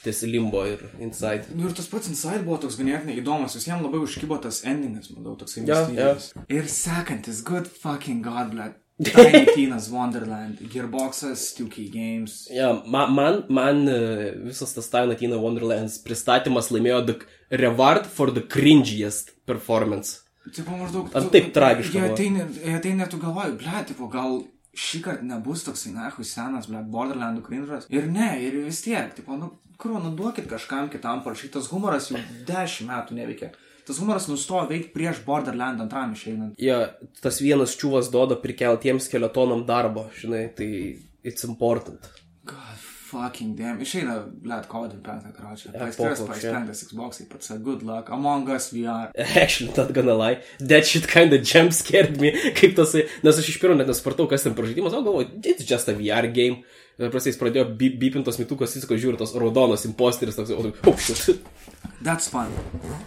[0.00, 1.50] ties limbo ir inside.
[1.56, 5.34] Nu ir tas pats Inside buvo toks ganėtinai įdomus, visiems labai užkybo tas endingas, manau,
[5.40, 6.30] toksai Jo, mistyrinis.
[6.48, 8.78] Ir sekantis, good fucking god, blėt.
[9.02, 12.46] Tiny Tina's Wonderland, Gearboxas, 2K Games.
[12.52, 13.98] Ja, man, man, man e,
[14.46, 17.16] visas tas Tiny Tina Wonderlands pristatymas laimėjo the
[17.64, 20.20] reward for the cringiest performance.
[20.52, 21.10] Tipo maždaug...
[21.14, 22.14] Ar taip tragiška Jie buvo?
[22.14, 24.40] ateina, jie ateina, tu galvoji, ble, tipo, gal
[24.72, 27.88] šį kartą nebus toksai, na, senas, ble, Borderlandų cringe'as.
[27.92, 32.20] Ir ne, ir vis tiek, tipo, nu, kur, nu, duokit kažkam kitam parašytas humoras jau
[32.48, 33.52] dešimt metų neveikia.
[33.86, 36.54] Tas humoras nustojo veikti prieš Borderland antram išeinant.
[36.62, 40.68] Ja, tas vienas čiūvas duoda prikeltiems skeletonam darbo, žinai, tai
[41.26, 42.06] it's important.
[43.12, 43.80] Fucking damn.
[43.84, 45.72] Išeina, ble, kovo 25, karočią.
[45.74, 46.52] Ja, PS3, po koks, ja.
[46.64, 48.08] PS5, Xbox, pats, good luck.
[48.08, 49.10] Among Us VR.
[49.42, 53.58] Actually, not gonna lie, that shit kinda jump scared me, kaip tas, nes aš iš
[53.60, 56.62] pirmo net nesupratau, kas ten per žaidimas, o galvoju, it's just a VR game.
[56.98, 60.96] Prastai jis pradėjo bi- bipintos mitukas, jis ko žiūri tos raudonos imposteris, toks, o, oh
[61.00, 61.40] shit.
[62.02, 62.50] That's fun.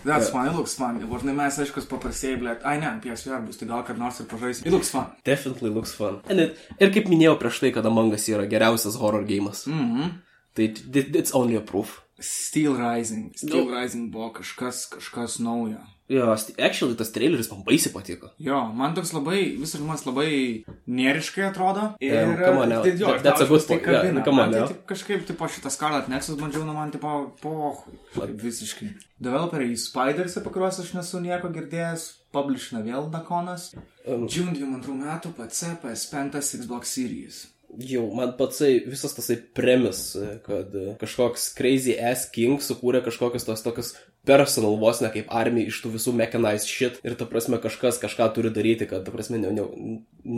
[0.06, 0.48] That's fun.
[0.48, 1.00] It looks fun.
[1.04, 4.66] Ir mes, aišku, paprastėjai, ble, ai ne, PSVR bus, tai gal kad nors ir pažaisim.
[4.68, 5.10] It looks fun.
[5.28, 6.22] Definitely looks fun.
[6.30, 9.66] It, ir kaip minėjau prieš tai, kad Among Us yra geriausias horror gėjimas.
[9.68, 10.06] Mhm.
[10.06, 10.14] Mm
[10.56, 12.02] tai it- it's only a proof.
[12.20, 13.34] Steel Rising.
[13.36, 15.82] Steel Rising buvo kažkas, kažkas naujo.
[16.08, 16.28] Jo,
[16.62, 18.30] actually tas traileris man baisiai patiko.
[18.38, 21.88] Jo, man toks labai, visas žaidimas labai neriškai atrodo.
[22.00, 22.36] Ir, Yeah,
[22.84, 23.88] tai jo, That- that's a good tai point.
[23.88, 24.24] Yeah, kabina.
[24.24, 27.98] come on Man tai taip kažkaip, tipo, šitą Scarlet Nexus bandžiau, nu man, tipo, pohui.
[28.38, 28.90] Visiškai.
[29.20, 33.74] Developeriai Spiders, apie kuriuos aš nesu nieko girdėjęs, publishina vėl Dakonas.
[34.06, 37.48] Um, June 22 metų PC, PS5, Xbox Series.
[37.76, 40.02] Jau, man patsai visas tasai premis,
[40.46, 45.80] kad kažkoks crazy ass king sukūrė kažkokius tos tokius personal vos ne kaip armija iš
[45.84, 49.52] tų visų mechanized shit ir ta prasme kažkas kažką turi daryti, kad ta prasme ne,
[49.54, 49.66] ne,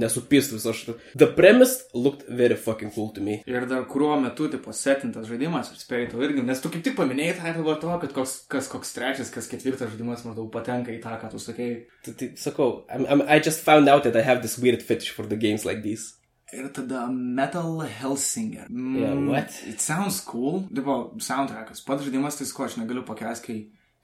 [0.04, 0.97] nesupistų viso šito.
[1.15, 3.39] The premise looked very fucking cool to me.
[3.47, 6.97] Ir dar kuriuo metu, tipo, setintas žaidimas, ir spėjai tau irgi, nes tu kaip tik
[7.00, 10.93] paminėjai tą ir dabar to, kad koks, kas koks trečias, kas ketvirtas žaidimas maždaug patenka
[10.93, 11.71] į tą, ką tu sakei.
[12.06, 15.15] Tai, tai sakau, I'm, I'm, I just found out that I have this weird fetish
[15.15, 16.13] for the games like these.
[16.54, 18.70] Ir tada Metal Helsinger.
[18.72, 19.52] Mm, Yeah, what?
[19.68, 20.64] It sounds cool.
[20.74, 21.82] Tipo, soundtrackas.
[21.84, 23.58] Pats žaidimas, tai ko aš negaliu pakęsti, kai,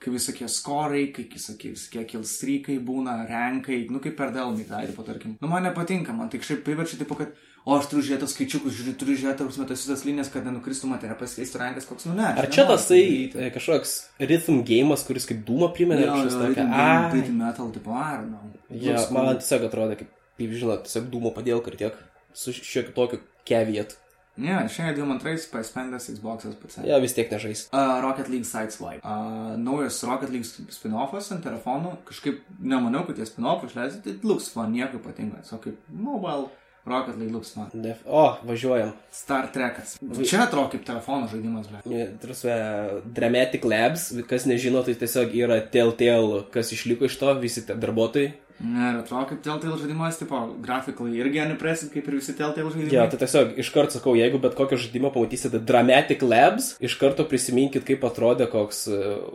[0.03, 5.07] kai visokie skorai, kai visokie, visokie kilstrykai būna, renkai, nu kaip per delmį, tai, tipo,
[5.07, 5.37] tarkim.
[5.39, 7.31] Nu, man nepatinka, man tai kažkaip priverčia, tipo, kad,
[7.63, 10.99] o aš turiu žiūrėti skaičiukus, žiūriu, turiu žiūrėti, ar tas visas linijas, kad nenukristų man,
[10.99, 12.27] tai nepasikeistų rankas koks, nu ne.
[12.27, 16.09] Ar čia tasai tai e, kažkoks rhythm gėjimas, kuris kaip dūma primena?
[16.11, 16.75] Jo, jo, rhythm
[17.15, 18.51] rhythm metal, tipo, ar, nu.
[18.67, 22.09] Looks man tiesiog atrodo, kaip, kaip žinot, tiesiog dūmo padėlka ir tiek.
[22.33, 23.97] Su šiek tokiu caveat.
[24.35, 26.79] Ne, šiandien 22 PS5, Xbox'as pats.
[26.85, 27.67] Ja, vis tiek nežais.
[27.69, 29.03] Uh, Rocket League Sideswipe.
[29.05, 31.99] Uh, naujas Rocket League spin-offas ant telefonų.
[32.09, 33.99] Kažkaip nemaniau, kad jie spin-off išleis.
[34.01, 35.43] Tai looks fun, nieko ypatinga.
[35.45, 36.49] So kaip mobile
[36.89, 37.69] Rocket League looks fun.
[37.73, 38.01] Def...
[38.09, 38.91] O, važiuojam.
[39.13, 39.95] Star Trekas.
[40.01, 42.07] Čia atrodo kaip telefono žaidimas, ble.
[42.19, 42.57] Trusve,
[43.05, 48.33] Dramatic Labs, kas nežino, tai tiesiog yra Telltale, kas išliko iš to, visi darbuotojai.
[48.61, 52.93] Ne, ir atrodo kaip Telltale žaidimas, tipo, grafikai irgi unimpressive, kaip ir visi Telltale žaidimai.
[52.95, 57.83] Ja, tai tiesiog iškart sakau, jeigu bet kokio žaidimo pamatysite Dramatic Labs, iš karto prisiminkit,
[57.87, 59.25] kaip atrodė koks uh,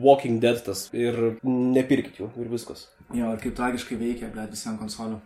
[0.00, 2.86] Walking Dead tas ir nepirkit jų ir viskas.
[3.10, 5.16] Jo, ir kaip tragiškai veikia, ble, visiems konsolių.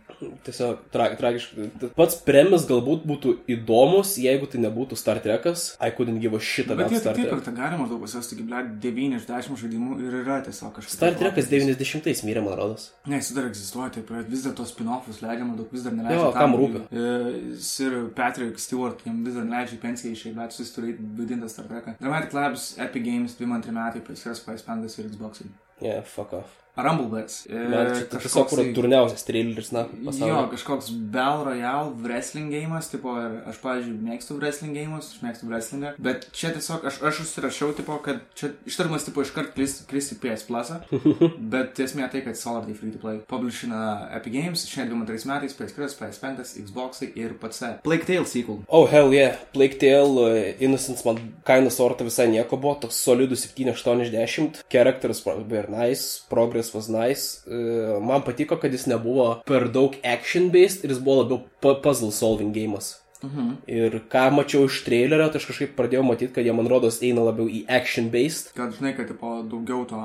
[0.47, 1.67] Tiesiog tra tragiškai.
[1.93, 5.65] Pats premis galbūt būtų įdomus, jeigu tai nebūtų Star Trekas.
[5.79, 7.37] I couldn't give a shit Bet about jie Star taip Trek.
[7.37, 10.95] ir tą galima daug pasiūsti, ble, 9 iš 10 žaidimų ir yra tiesiog kažkas.
[10.97, 12.87] Star Trekas 90-ais mirė, man rodos.
[13.05, 16.01] Ne, jis dar egzistuoja, taip, ir vis dar tos spin-offus leidžiama, daug vis dar Jo,
[16.01, 16.33] neleidžia.
[16.39, 16.81] kam rūpi?
[16.89, 17.55] rūpi?
[17.61, 21.99] Sir Patrick Stewart, jam vis dar leidžia pensiją išėjti, bet jis turi vaidinti Star Treką.
[22.01, 25.45] Dramatic Labs, Epic Games, 2-3 metai, PS4, PS5 ir Xbox.
[25.81, 26.61] Yeah, fuck off.
[26.75, 27.35] Rumblebeds.
[27.49, 30.49] Man, čia tai tiesiog kur durniausias traileris, na, Jo, pasaulyje.
[30.55, 35.93] kažkoks Bell Royale wrestling gėjimas, tipo, ir aš, pavyzdžiui, mėgstu wrestling gėjimus, aš mėgstu wrestlingą,
[36.03, 40.19] bet čia tiesiog aš, aš užsirašiau, tipo, kad čia ištarimas, tipo, iškart kris, kris į
[40.23, 40.73] PS Plus,
[41.55, 43.21] bet esmė tai, kad solidai free to play.
[43.29, 47.71] Publishina Epic Games, šiandien 2 metais, PS4, PS5, Xbox ir PC.
[47.85, 48.61] Plague Tale sequel.
[48.67, 49.37] Oh, hell yeah.
[49.53, 54.63] Plague Tale uh, Innocence man kaina sorta visai nieko buvo, toks solidus 7-80.
[54.69, 57.43] Characters were nice, progress was nice.
[57.47, 62.11] Uh, man patiko, kad jis nebuvo per daug action-based ir jis buvo labiau pu- puzzle
[62.11, 62.95] solving gėjimas.
[63.23, 63.51] Mhm.
[63.67, 67.23] Ir ką mačiau iš trailerio, tai aš kažkaip pradėjau matyti, kad jie man rodos eina
[67.25, 68.53] labiau į action-based.
[68.57, 70.01] Kad žinai, kad, tipo, daugiau to,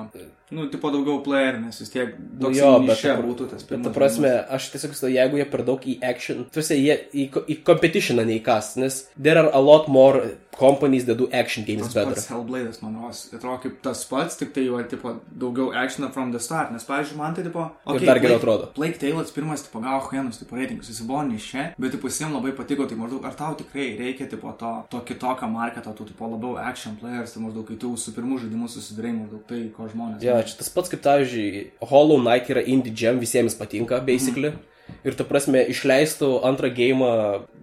[0.50, 3.84] nu, tipo, daugiau player, nes vis tiek Nu toks jo, bet čia būtų tas Bet
[3.86, 8.26] ta prasme, aš tiesiog jeigu jie per daug į action, tuose jie į, į competitioną
[8.28, 12.14] neįkas, nes there are a lot more companies that do action games Tas better.
[12.14, 16.32] pats Hellblade'as, man rodos, atrodo kaip tas pats, tik tai jau, tipo, daugiau actioną from
[16.34, 18.68] the start, nes, pavyzdžiui, man tai, tipo, Ir dar geriau atrodo.
[18.76, 22.52] Plague Tales pirmas, tipo, gavo Henus, tipo, reitingus, jis buvo čia, bet, tipo, visiems labai
[22.58, 26.58] patiko, tai maždaug, ar tau tikrai reikia, tipo, to, to kitokio marketo, tų, tipo, labiau
[26.60, 30.20] action players, tai maždaug, kai tu su pirmu žaidimu susidarai, maždaug tai, ko žmonės.
[30.24, 34.52] Jo, čia tas pats kaip, pavyzdžiui, Hollow Knight yra indie gem, visiems patinka, basically.
[35.06, 37.10] Ir ta prasme, išleistų antrą gėjimą,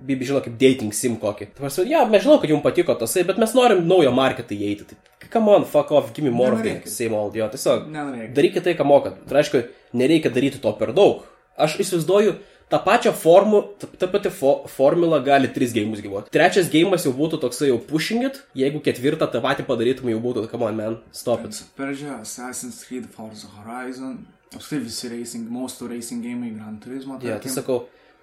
[0.08, 1.50] bibi žino, kaip dating sim kokį.
[1.52, 4.96] Ta prasme, ja, mes žinau, kad jums patiko tasai, bet mes norim naujo marketą įeiti.
[5.22, 7.36] Tai come on, fuck off, give me more of the same old.
[7.36, 7.90] Jo, tiesiog.
[7.92, 8.34] Nenorėkit.
[8.38, 9.20] Darykite tai, ką mokat.
[9.28, 9.66] Tai reiškia,
[10.00, 11.26] nereikia daryti to per daug.
[11.60, 12.38] Aš įsivaizduoju,
[12.70, 13.62] tą pačią formą,
[14.00, 16.32] ta, pati fo, formula gali tris gėjimus gyvuoti.
[16.34, 20.48] Trečias gėjimas jau būtų toksai jau pushing it, jeigu ketvirtą tą patį padarytum jau būtų,
[20.52, 21.62] come on man, stop it.
[21.80, 24.20] Perdžia, Assassin's Creed, Forza Horizon,
[24.54, 27.20] apskritai visi racing, mūsų racing game, Gran Turismo.
[27.22, 27.56] Ja, tai tarkim.
[27.56, 27.80] sakau,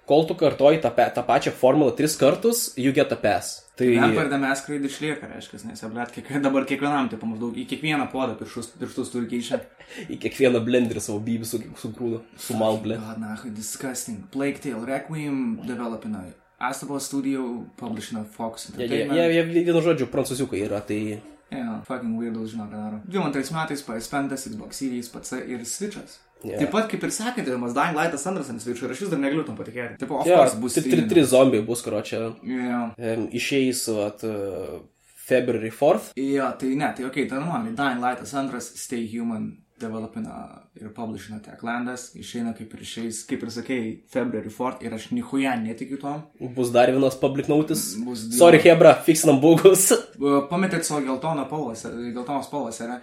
[0.09, 3.61] kol tu kartoji tą, tą pačią formulą tris kartus, you get a pass.
[3.75, 8.05] Tai Rampart mes skraidį išlieka, reiškia, nes ablėt, kiek, dabar kiekvienam, tai maždaug į kiekvieną
[8.13, 9.59] podą pirštus, pirštus turi keičia.
[10.13, 13.01] į kiekvieną blenderį savo bybį su, su grūdu, su malblė.
[13.03, 14.23] God, nah, disgusting.
[14.31, 16.23] Plague Tale, Requiem developina.
[16.55, 21.19] Astable Studio publishina Fox Jie, jie, jie vienu žodžiu prancūziukai yra, tai
[21.53, 23.01] Yeah, fucking weirdos žino, ką daro.
[23.05, 26.17] 22 metais PS5, Xbox Series, PC ir Switch'as.
[26.43, 26.57] Jo.
[26.59, 29.45] Taip pat kaip ir sakėte, mas Dying Light'as ant Switch'o ir aš vis dar negaliu
[29.47, 29.97] tam patikėti.
[30.01, 32.91] Taip, of jo, course, bus tri, tri, trys zombiai bus, karo čia Yeah.
[32.97, 34.79] um, išeis at, uh,
[35.25, 36.11] February 4th.
[36.19, 37.73] Jo, tai ne, tai okei, okay, tai normaliai.
[37.75, 43.51] Dying Light'as antras, Stay Human developina ir publishina Techlandas, išeina kaip ir išeis, kaip ir
[43.53, 46.23] sakėjai, February 4 ir aš nihuja netikiu tom.
[46.55, 47.95] Bus dar vienas public notice.
[48.05, 49.87] Bus Sorry, Hebra, fixinam bugus.
[50.51, 51.75] Pametėt savo geltoną spalvą,
[52.15, 52.99] geltonos spalvos, yra.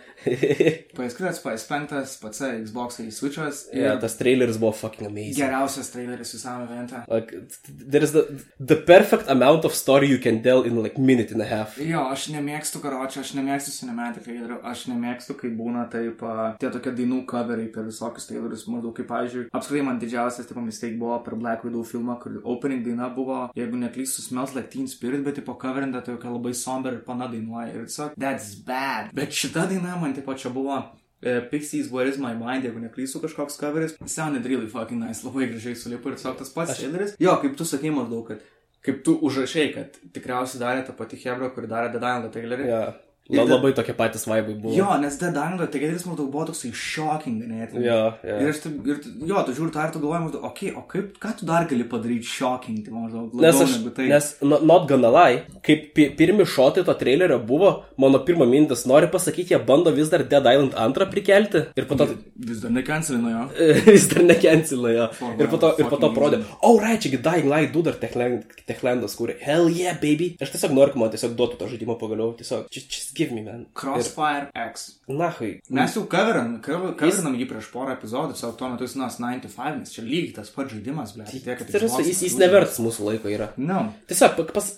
[0.97, 3.65] PS4, PS5, PC, Xbox, Switch'as.
[3.73, 5.39] ir yeah, tas traileris buvo fucking amazing.
[5.41, 7.03] Geriausias traileris visame evente.
[7.09, 7.33] Like,
[7.69, 8.27] there is the,
[8.59, 11.79] the perfect amount of story you can tell in like minute and a half.
[11.81, 16.71] Jo, aš nemėgstu karočio, aš nemėgstu cinematic trailerių, aš nemėgstu, kai būna taip, a, tie
[16.73, 21.19] tokie dainų coveriai per visokius trailerius, maždaug kaip, pavyzdžiui, apskritai man didžiausias, tipo, mistake buvo
[21.25, 25.39] per Black Widow filmą, kur opening daina buvo, jeigu neklystu, Smells Like Teen Spirit, bet,
[25.41, 27.71] tipo, coverinta tai tokia labai somber ir pana dainuoja.
[27.75, 29.13] Ir tiesiog, that's bad.
[29.15, 30.81] Bet šita daina man, tipo, čia buvo
[31.23, 35.47] e, Pixies, Where is my mind, jeigu neklystu kažkoks coveris, sounded really fucking nice, labai
[35.53, 37.15] gražiai sulipo ir tiesiog tas pats traileris.
[37.23, 38.43] Jo, kaip tu sakei maždaug, kad
[38.83, 42.67] kaip tu užrašai, kad tikriausiai darė tą patį Hebra, kuri darė The Light trailerį.
[42.67, 43.01] Yeah.
[43.31, 44.75] La, labai tokie patys vaibai buvo.
[44.77, 47.85] Jo, nes Dying Light traileris maždaug buvo toksai shocking ganėtinai.
[47.87, 48.39] Jo, jo.
[48.49, 48.97] Ir taip, ir,
[49.31, 51.65] jo, tu žiūri tą ir tu galvoji maždaug, okei, okay, o kaip, ką tu dar
[51.71, 54.09] gali padaryti shocking, tai maždaug Nes aš, negu tai.
[54.11, 58.83] nes, no- not gonna lie, kaip pi pirmi šotai to trailerio buvo, mano pirma mintis,
[58.91, 62.09] nori pasakyti, jie bando vis dar Dead Island 2 prikelti ir po to
[62.43, 63.47] Vis dar nekancelino jo.
[63.87, 65.09] vis dar nekencilino jo.
[65.21, 66.59] For Ir po to, ir po to parodė, reason.
[66.67, 69.39] oh, right, čiagi Dying Light 2 dar Techland- Techlandas kūrė.
[69.41, 70.33] Hell yeah, baby.
[70.43, 72.33] Aš tiesiog noriu, kad man tiesiog duotų tą žaidimą pagaliau.
[72.39, 73.67] Tiesiog, just, just give me, man.
[73.75, 74.99] Crossfire X.
[75.09, 75.61] Ir, nahai.
[75.71, 79.79] Mes jau coverin, cover- coverinam jį prieš porą epizodų, savo tuo metu jis nas 95,
[79.81, 81.25] nes čia lygiai tas pats žaidimas, ble.
[81.25, 83.51] Tiek, kad Tai jis, jis turi- nevertas mūsų laiko yra.
[83.57, 83.93] No.
[84.09, 84.71] Tiesiog, pa- pas,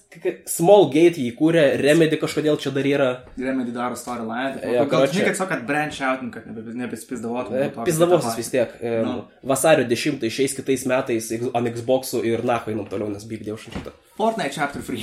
[0.47, 3.11] Small Gate jį kūrė, Remedy kažkodėl čia dar yra.
[3.39, 4.61] Remedy daro storyline.
[4.65, 5.13] Jo, Gal karoče.
[5.21, 7.55] žinai, kad kad branch out, kad nebe- nebespizdavotum.
[7.55, 8.69] E, to, Pizdavosis kad vis tiek.
[8.81, 9.25] E, Nu.
[9.43, 13.93] Vasario 10 išeis kitais metais ant Xbox'ų ir nahu einam toliau, nes bygdėjau šimtą.
[14.17, 15.03] Fortnite Chapter 3.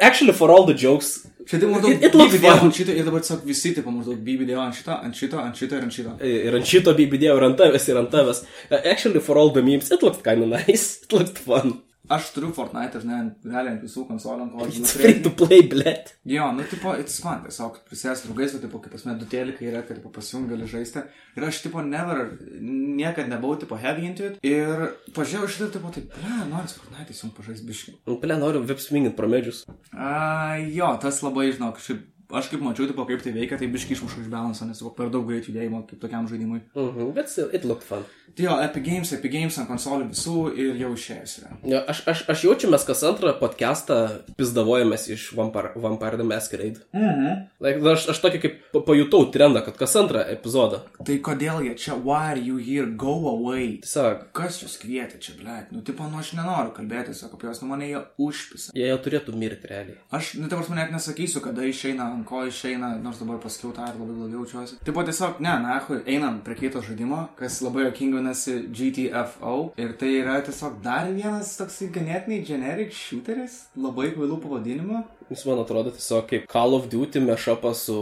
[0.00, 2.58] Actually, for all the jokes, Čia tai maždaug It- it looks fun.
[2.58, 5.76] ant šito ir dabar tiesiog visi, tipo maždaug BBDO ant šito, ant šito, ant šito
[5.76, 6.12] ir ant šito.
[6.24, 8.44] Ir ant šito bibidėjau, ir ant tavęs, ir ant tavęs.
[8.70, 11.00] Uh, Actually, for all the memes, it looked kinda nice.
[11.04, 11.83] It looked fun.
[12.12, 15.30] Aš turiu Fortnite, žinai, realiai ant visų konsolių, ant ko aš It's galiu free to
[15.32, 16.10] play, blėt.
[16.28, 19.80] Jo, nu, tipo, it's fun, tiesiog prisės draugais, bet, tipo, kaip pasme, du telikai yra,
[19.88, 21.00] kad, tipo, pasijung gali žaisti.
[21.38, 22.26] Ir aš, tipo, never,
[22.60, 24.36] niekad nebuvau, tipo, heavy into it.
[24.44, 24.84] Ir
[25.16, 27.96] pažiūrėjau šitą, tipo, tai, ble, noriu Fortnite, jums pažais biškai.
[28.04, 29.64] Ble, noriu vipsmingint pro medžius.
[29.96, 33.96] A, jo, tas labai, žinok, šiaip, aš kaip mačiau, tipo, kaip tai veikia, tai biškai
[33.96, 36.62] išmuša iš balanso, nes, per daug greit judėjimo, kaip tokiam žaidimui.
[36.74, 38.04] Mhm, bet still, it looked fun.
[38.34, 41.50] Tai jo, Epic Games, Epic Games ant konsolių visų ir jau išėjęs yra.
[41.70, 43.98] Jo, aš, aš, aš jaučiu, mes kas antrą podcastą
[44.38, 46.80] pizdavojamės iš Vampire, Vampire the Masquerade.
[46.92, 47.44] Mhm.
[47.62, 50.82] Like, aš, aš tokį kaip pa- pajutau trendą, kad kas antrą epizodą.
[51.04, 53.78] Tai kodėl jie čia, why are you here, go away?
[53.84, 55.60] Tiesiog, Kas jūs kvietė čia, ble?
[55.70, 58.72] Nu, tipo, nu, aš nenoriu kalbėti, sako, apie juos, nu, mane jie užpisa.
[58.74, 59.98] jie jau turėtų mirti realiai.
[60.14, 63.86] Aš, nu, tavars man net nesakysiu, kada išeina, ant ko išeina, nors dabar pasakiau tą
[63.90, 64.80] ir labai blogai jaučiuosi.
[64.86, 69.56] Taip pat tiesiog, ne, na, hui, einam prie kito žaidimo, kas labai jokingai vadinasi GTFO.
[69.80, 75.04] Ir tai yra tiesiog dar vienas toksai ganėtinai generic shooteris, labai kvailų pavadinimo.
[75.30, 77.98] Jis man atrodo tiesiog kaip Call of Duty mešapas su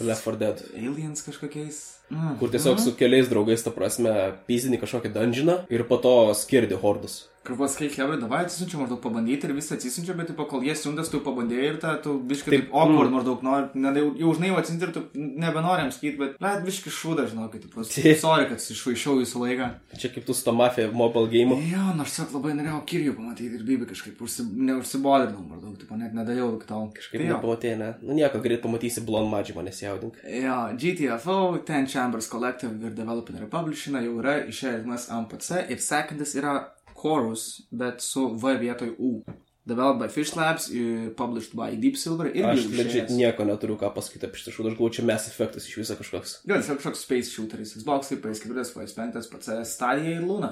[0.00, 0.64] Left 4 Dead.
[0.74, 1.82] Aliens kažkokiais.
[2.10, 2.38] Mm.
[2.40, 4.10] Kur tiesiog su keliais draugais, ta prasme,
[4.48, 7.24] pizdini kažkokį dungeoną ir po to skirdi hordus.
[7.44, 11.10] Kur pasakai, Hebra, davai atsisiunčiu maždaug pabandyti ir visą atsisiunčiu, bet tipo, kol jie siuntas,
[11.12, 13.16] tu pabandėjai ir tą, tu biškai Taip, awkward mm.
[13.18, 17.26] maždaug nori, ne, jau, jau žinai, atsinti ir tu nebenorim skyti, bet, bet biškai šūda,
[17.28, 17.84] žinau, kad, tipo,
[18.22, 19.68] sorry, kad išvaišiau jūsų laiką.
[20.00, 21.58] Čia kaip tu su to mafija mobile game.
[21.68, 26.16] Jo, nors tiesiog labai norėjau Kirijų pamatyti ir Bibi kažkaip užsi, neužsibodinau maždaug, tipo, net
[26.16, 26.88] nedariau iki tol.
[26.96, 27.36] Kažkaip Tai jo.
[27.36, 27.90] nepamatė, ne?
[28.00, 30.16] Nu nieko, greit pamatysi Blond Magic, mane jaudink.
[30.24, 36.34] Jo, GTFO, Ten Chambers Collective ir Developing ir Publishing jau yra išėjęs MPC ir sekantis
[36.40, 36.56] yra
[37.04, 39.18] Chorus, bet su V vietoj U.
[39.64, 40.66] Developed by Fish Labs,
[41.16, 44.76] published by Deep Silver ir Aš legit nieko neturiu ką pasakyti apie šitą šūdą, aš
[44.76, 46.34] galvoju, čia Mass Effectas iš viso kažkoks.
[46.44, 50.50] Gal, tiesiog kažkoks Space Shooteris, Xbox, PS4, PS5, PC, Stadija ir Luna.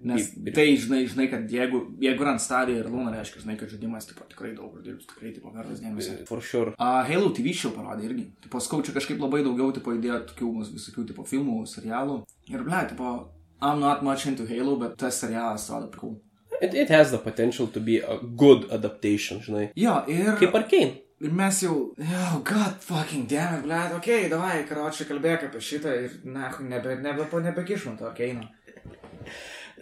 [0.00, 3.58] Nes Ir- tai žinai, žinai, kad jeigu, jeigu yra ant Stadija ir Luna, reiškia, žinai,
[3.60, 6.16] kad žaidimas tipo, tikrai daug kur dirbs, tikrai tipo, vertas dėmesio.
[6.32, 6.72] For sure.
[6.80, 8.30] Uh, Halo TV show parodė irgi.
[8.48, 12.22] Tipo, skau čia kažkaip labai daugiau, tipo, įdėjo tokių mus visokių, tipo, filmų, serialų.
[12.48, 13.18] Ir, ble, tipo,
[13.60, 16.20] I'm not much into Halo, bet tas serialas atrodo cool.
[16.60, 19.68] It, it has the potential to be a good adaptation, žinai.
[19.76, 20.34] Jo, ir...
[20.40, 21.04] Kaip Arkane.
[21.18, 26.12] Ir mes jau, oh, god fucking damn okei, okay, davai, karočiui, kalbėk apie šitą ir,
[26.22, 28.44] na, nebe, nebe, nebekišmant to, nu.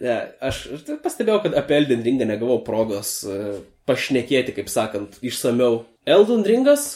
[0.01, 0.63] Ne, aš
[1.03, 3.59] pastebėjau, kad apie Elden Ringą negavau progos uh,
[3.89, 5.83] pašnekėti, kaip sakant, išsameu.
[6.09, 6.95] Elden Ringas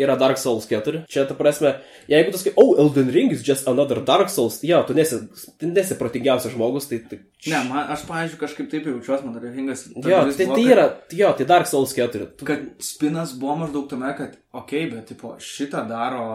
[0.00, 1.04] yra Dark Souls 4.
[1.10, 1.76] Čia, ta prasme,
[2.10, 5.20] jeigu sakai, oh, Elden Ring is just another Dark Souls, jo, tu nesi,
[5.66, 7.02] nesi protingiausias žmogus, tai...
[7.10, 9.86] tai Ne, man, aš, pavyzdžiui, kažkaip taip jaučiuosi, man dar juokingas.
[9.96, 10.82] jo, tai, tai yra,
[11.16, 12.26] jo, tai Dark Souls 4.
[12.36, 16.26] Tu, kad spinas buvo maždaug tame, kad, okei, okay, bet, tipo, šitą daro,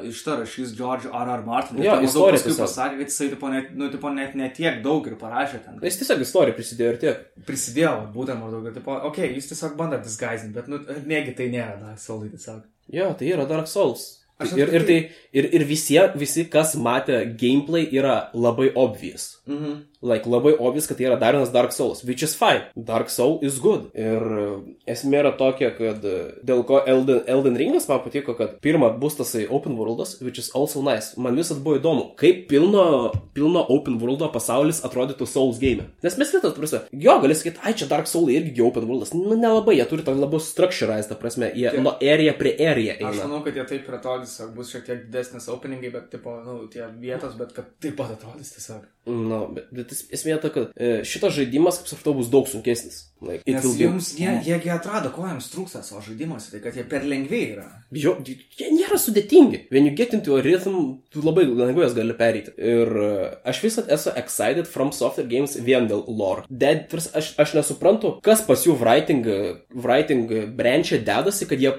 [0.00, 1.30] uh, to rašys George R.
[1.36, 1.44] R.
[1.46, 1.78] Martin.
[1.84, 2.64] Jo, istorija tiesiog.
[2.64, 5.78] pasakė, kad jisai, tipo, net, nu, tipo, net, net tiek daug ir parašė ten.
[5.86, 7.22] jis tiesiog istoriją prisidėjo ir tiek.
[7.46, 11.46] Prisidėjo, būtent maždaug, kad, tipo, okei, okay, jis tiesiog bando disguisinti, bet, nu, negi tai
[11.54, 12.66] nėra, na, saulai tiesiog.
[12.90, 14.20] Jo, tai yra Dark Souls.
[14.56, 14.98] Ir, ir, tai,
[15.36, 19.39] ir, ir visi, visi, kas matė gameplay, yra labai obvious.
[19.50, 19.72] Mhm.
[20.02, 22.62] Like, labai obvious, kad tai yra dar vienas Dark Souls, which is fine.
[22.74, 23.90] Dark Soul is good.
[23.92, 28.54] Ir uh, esmė yra tokia, kad uh, dėl ko Elden, Elden Ringas man patiko, kad
[28.64, 31.16] pirma bus tasai open worldas, which is also nice.
[31.20, 35.90] Man visat buvo įdomu, kaip pilno, pilno open worldo pasaulis atrodytų Souls game.
[36.06, 39.12] Nes mes visat, prasme, jo, gali sakyti, ai čia Dark Soul irgi open worldas.
[39.12, 41.82] Nu, nelabai, jie turi tokį labiau structurized, prasme, jie Taip.
[41.84, 43.26] nuo area prie area Aš eina.
[43.26, 46.88] manau, kad jie taip ir atrodys, bus šiek tiek didesnis openingai, bet, tipo, nu, tie
[47.02, 48.88] vietos, bet kad taip pat atrodys tiesiog.
[49.08, 53.06] Nu, bet, bet es- esmė ta, kad e, šitas žaidimas, kaip supratau, bus daug sunkesnis.
[53.24, 56.84] Like, Nes be- jums, jie, jiegi atrado, ko jiems trūksta savo žaidimuose, tai kad jie
[56.88, 57.64] per lengvi yra.
[57.96, 59.62] Jo, jie nėra sudėtingi.
[59.72, 60.76] When you get into a rhythm,
[61.10, 62.52] tu labai lengvai jas gali perėti.
[62.60, 66.44] Ir uh, aš visat esu excited from software games vien dėl lore.
[66.50, 70.28] Dead, tars, aš, aš nesuprantu, kas pas jų writing, uh, writing
[70.60, 71.72] branch'e dedasi, kad jie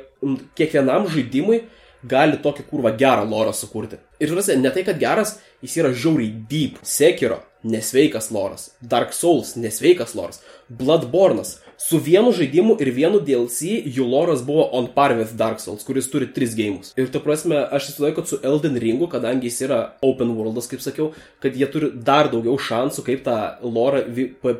[0.57, 1.61] kiekvienam žaidimui
[2.03, 3.99] gali tokį kurvą gerą lorą sukurti.
[4.19, 6.79] Ir žinai, ne tai, kad geras, jis yra žiauriai deep.
[6.83, 8.71] Sekiro, nesveikas loras.
[8.81, 10.41] Dark Souls, nesveikas loras.
[10.69, 11.59] Bloodborne'as.
[11.81, 16.05] Su vienu žaidimu ir vienu DLC jų loras buvo on par with Dark Souls, kuris
[16.13, 16.91] turi tris gėjimus.
[16.99, 20.83] Ir tu prasme, aš įsivaizduoju, kad su Elden Ringu, kadangi jis yra open worldas, kaip
[20.83, 21.09] sakiau,
[21.41, 24.03] kad jie turi dar daugiau šansų, kaip tą lorą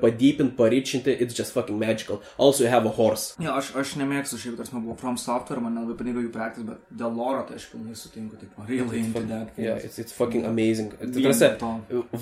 [0.02, 2.24] padypinti, paryčinti, it's just fucking magical.
[2.40, 3.36] Also you have a horse.
[3.38, 6.98] Jo, aš, aš nemėgstu šiaip, tarsi buvo From Software, man nelabai patinka jų projektas, bet
[7.04, 9.54] dėl loro tai aš pilnai sutinku, taip, really into that.
[9.62, 10.90] Yeah, it's, it's fucking amazing.
[10.98, 11.54] Tai prasme.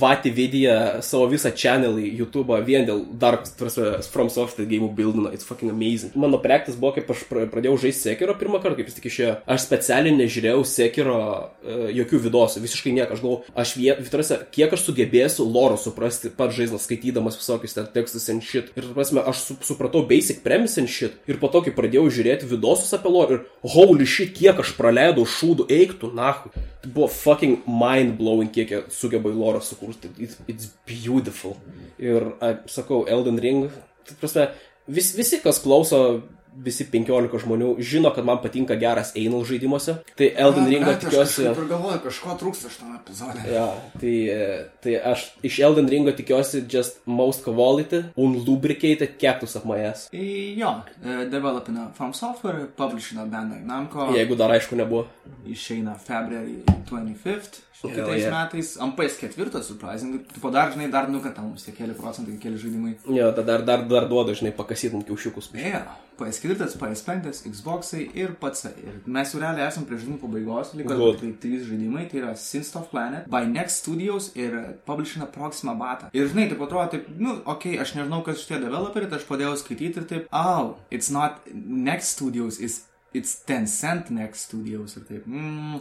[0.04, 5.48] Vati Vidija savo visą channelį YouTube vien dėl dar, prasme, From Software game buildino, it's
[5.48, 6.14] fucking amazing.
[6.20, 9.34] Mano projektas buvo, kaip aš pra- pradėjau žaisti Sekiro pirmą kartą, kaip jis tik išėjo.
[9.50, 13.16] Aš specialiai nežiūrėjau Sekiro uh, jokių vidosų, visiškai nieko.
[13.16, 17.90] Aš galvoju, aš vien, tarsi, kiek aš sugebėsiu loro suprasti pats žaislas, skaitydamas visokius ten
[17.94, 18.72] tekstus and shit.
[18.80, 21.20] Ir, prasme, aš su, supratau basic premise and shit.
[21.30, 25.26] Ir po to, kai pradėjau žiūrėti vidosus apie lore, ir holy shit, kiek aš praleidau
[25.28, 26.54] šūdų, eiktų, nahu.
[26.80, 30.12] Tai buvo fucking mind blowing, kiek jie sugeba į lorą sukurti.
[30.18, 31.58] It's, it's beautiful.
[32.00, 33.68] Ir, a, sakau, Elden Ring,
[34.08, 34.48] tai prasme,
[34.90, 36.22] vis, visi, kas klauso,
[36.56, 40.00] visi 15 žmonių žino, kad man patinka geras Einal žaidimuose.
[40.18, 41.46] Tai Elden Ringo Bet aš tikiuosi...
[41.46, 43.46] ir galvoju, kažko trūksta šitame epizode.
[43.54, 43.68] Ja,
[44.00, 44.50] tai, e,
[44.84, 50.10] tai aš iš Elden Ringo tikiuosi just most quality, unlubricated cactus of my ass.
[50.14, 55.08] I- Jo, e, developina From Software, publishina Bandai Namco, Jeigu dar aišku nebuvo.
[55.48, 57.64] išeina February 25th.
[57.82, 58.44] Hell Kitais yeah.
[58.44, 62.98] metais, ant PS4, surprising, tipo dar, žinai, dar nukata mums tie keli procentai, keli žaidimai.
[63.08, 65.48] Jo, tada dar, dar, dar duoda, žinai, pakasytum kiaušiukus.
[65.54, 65.80] Beje,
[66.20, 68.66] PS4, PS5, Xbox'ai ir pats.
[68.70, 72.74] Ir mes jau realiai esame prie žaidimų pabaigos, liko tai trys žaidimai, tai yra Sins
[72.76, 74.58] of Planet, by Next Studios ir
[74.88, 76.10] Publishina Proxima Bata.
[76.14, 79.28] Ir žinai, taip atrodo, taip, nu, okei, okay, aš nežinau, kas šitie developeriai, tai aš
[79.30, 82.82] pradėjau skaityti ir taip, oh, it's not Next Studios, it's,
[83.14, 85.80] it's Tencent Next Studios ir taip, mm,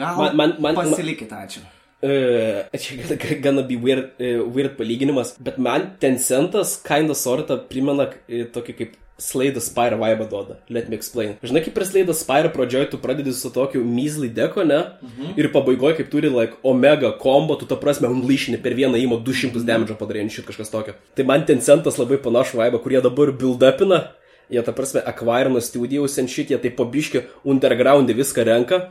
[0.00, 1.62] gal Man- man- man- pasilikit, ačiū.
[2.02, 8.06] Uh, čia gana- gana be weird, uh, weird palyginimas, bet man Tencentas kinda sorta primena
[8.08, 10.56] uh, tokį kaip The Spire vibe duoda.
[10.68, 11.34] Let me explain.
[11.42, 14.80] Žinai, kaip Slay the Spire pradžioj tu pradedi su tokiu measly deko, ne?
[15.02, 15.34] Mhm.
[15.36, 19.64] Ir pabaigoje, kaip turi, like, omega combo, tu ta prasme unleashini per vieną įmą 200
[19.64, 20.94] damage padarė, šit kažkas tokio.
[21.14, 24.08] Tai man Tencentas labai panašu vibe, kurie dabar build upina.
[24.50, 28.88] Jie, ta prasme, acquirino studios and shit, jie tai pabiški undergroundį viską renka.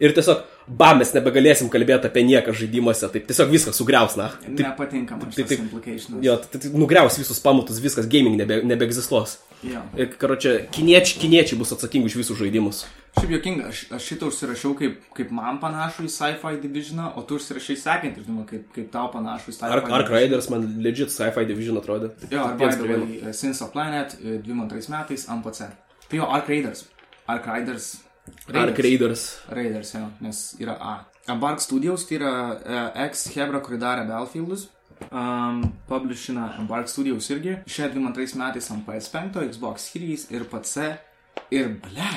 [0.00, 4.30] Ir tiesiog, ba, mes nebegalėsim kalbėti apie nieką žaidimuose, tai tiesiog viskas sugriaus, na.
[4.48, 6.22] Nepatinka man tai- šitas tai- implications.
[6.24, 9.36] Jo, tai, tai nugriaus visus pamatus, viskas, gaming nebe, nebeegzistuos.
[9.62, 12.82] Ir, karočią, kiniečiai, kiniečiai bus atsakingi už visus žaidimus.
[13.18, 17.36] Šiaip jokinga, aš, aš šitą užsirašiau kaip, kaip man panašų į Sci-Fi Divisioną, o tu
[17.38, 21.44] užsirašai sekantį, žinoma, kaip, kaip tau panašų į Sci-Fi Ark, Ark Raiders man legit sci-fi
[21.46, 22.10] division atrodė.
[22.32, 23.04] Jo, ar vieno.
[23.04, 25.70] way, Sins of Planet, e, 22 metais MPC.
[26.08, 26.86] Tai jo, Ark Raiders.
[27.30, 27.92] Ark Raiders.
[28.48, 29.26] Ark Raiders.
[29.52, 30.98] Raiders, jo, nes yra A.
[31.30, 34.71] Embark Studios, tai yra uh, ex-Hebra, kuri darė Battlefieldus.
[35.10, 37.58] Um, publishina Embark Studios irgi.
[37.66, 40.94] Šie 22 metais ant PS5, Xbox Series ir PC.
[41.52, 42.12] Ir ble.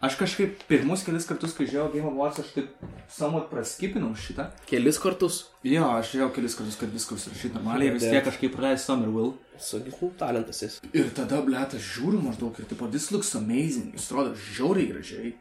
[0.00, 4.46] Aš kažkaip pirmus kelis kartus, kai žiūrėjau Game Awards, aš taip samot praskipinau šitą.
[4.70, 5.42] Kelis kartus.
[5.66, 9.34] Jo, aš žiūrėjau kelis kartus, kad viskas užrašyta normaliai ir vis tiek kažkaip praleis Summerville.
[9.60, 10.78] Su nu, talentas jis.
[10.96, 15.34] Ir tada, ble, aš žiūriu maždaug ir tipo, this looks amazing, jis atrodo žiauriai gražiai,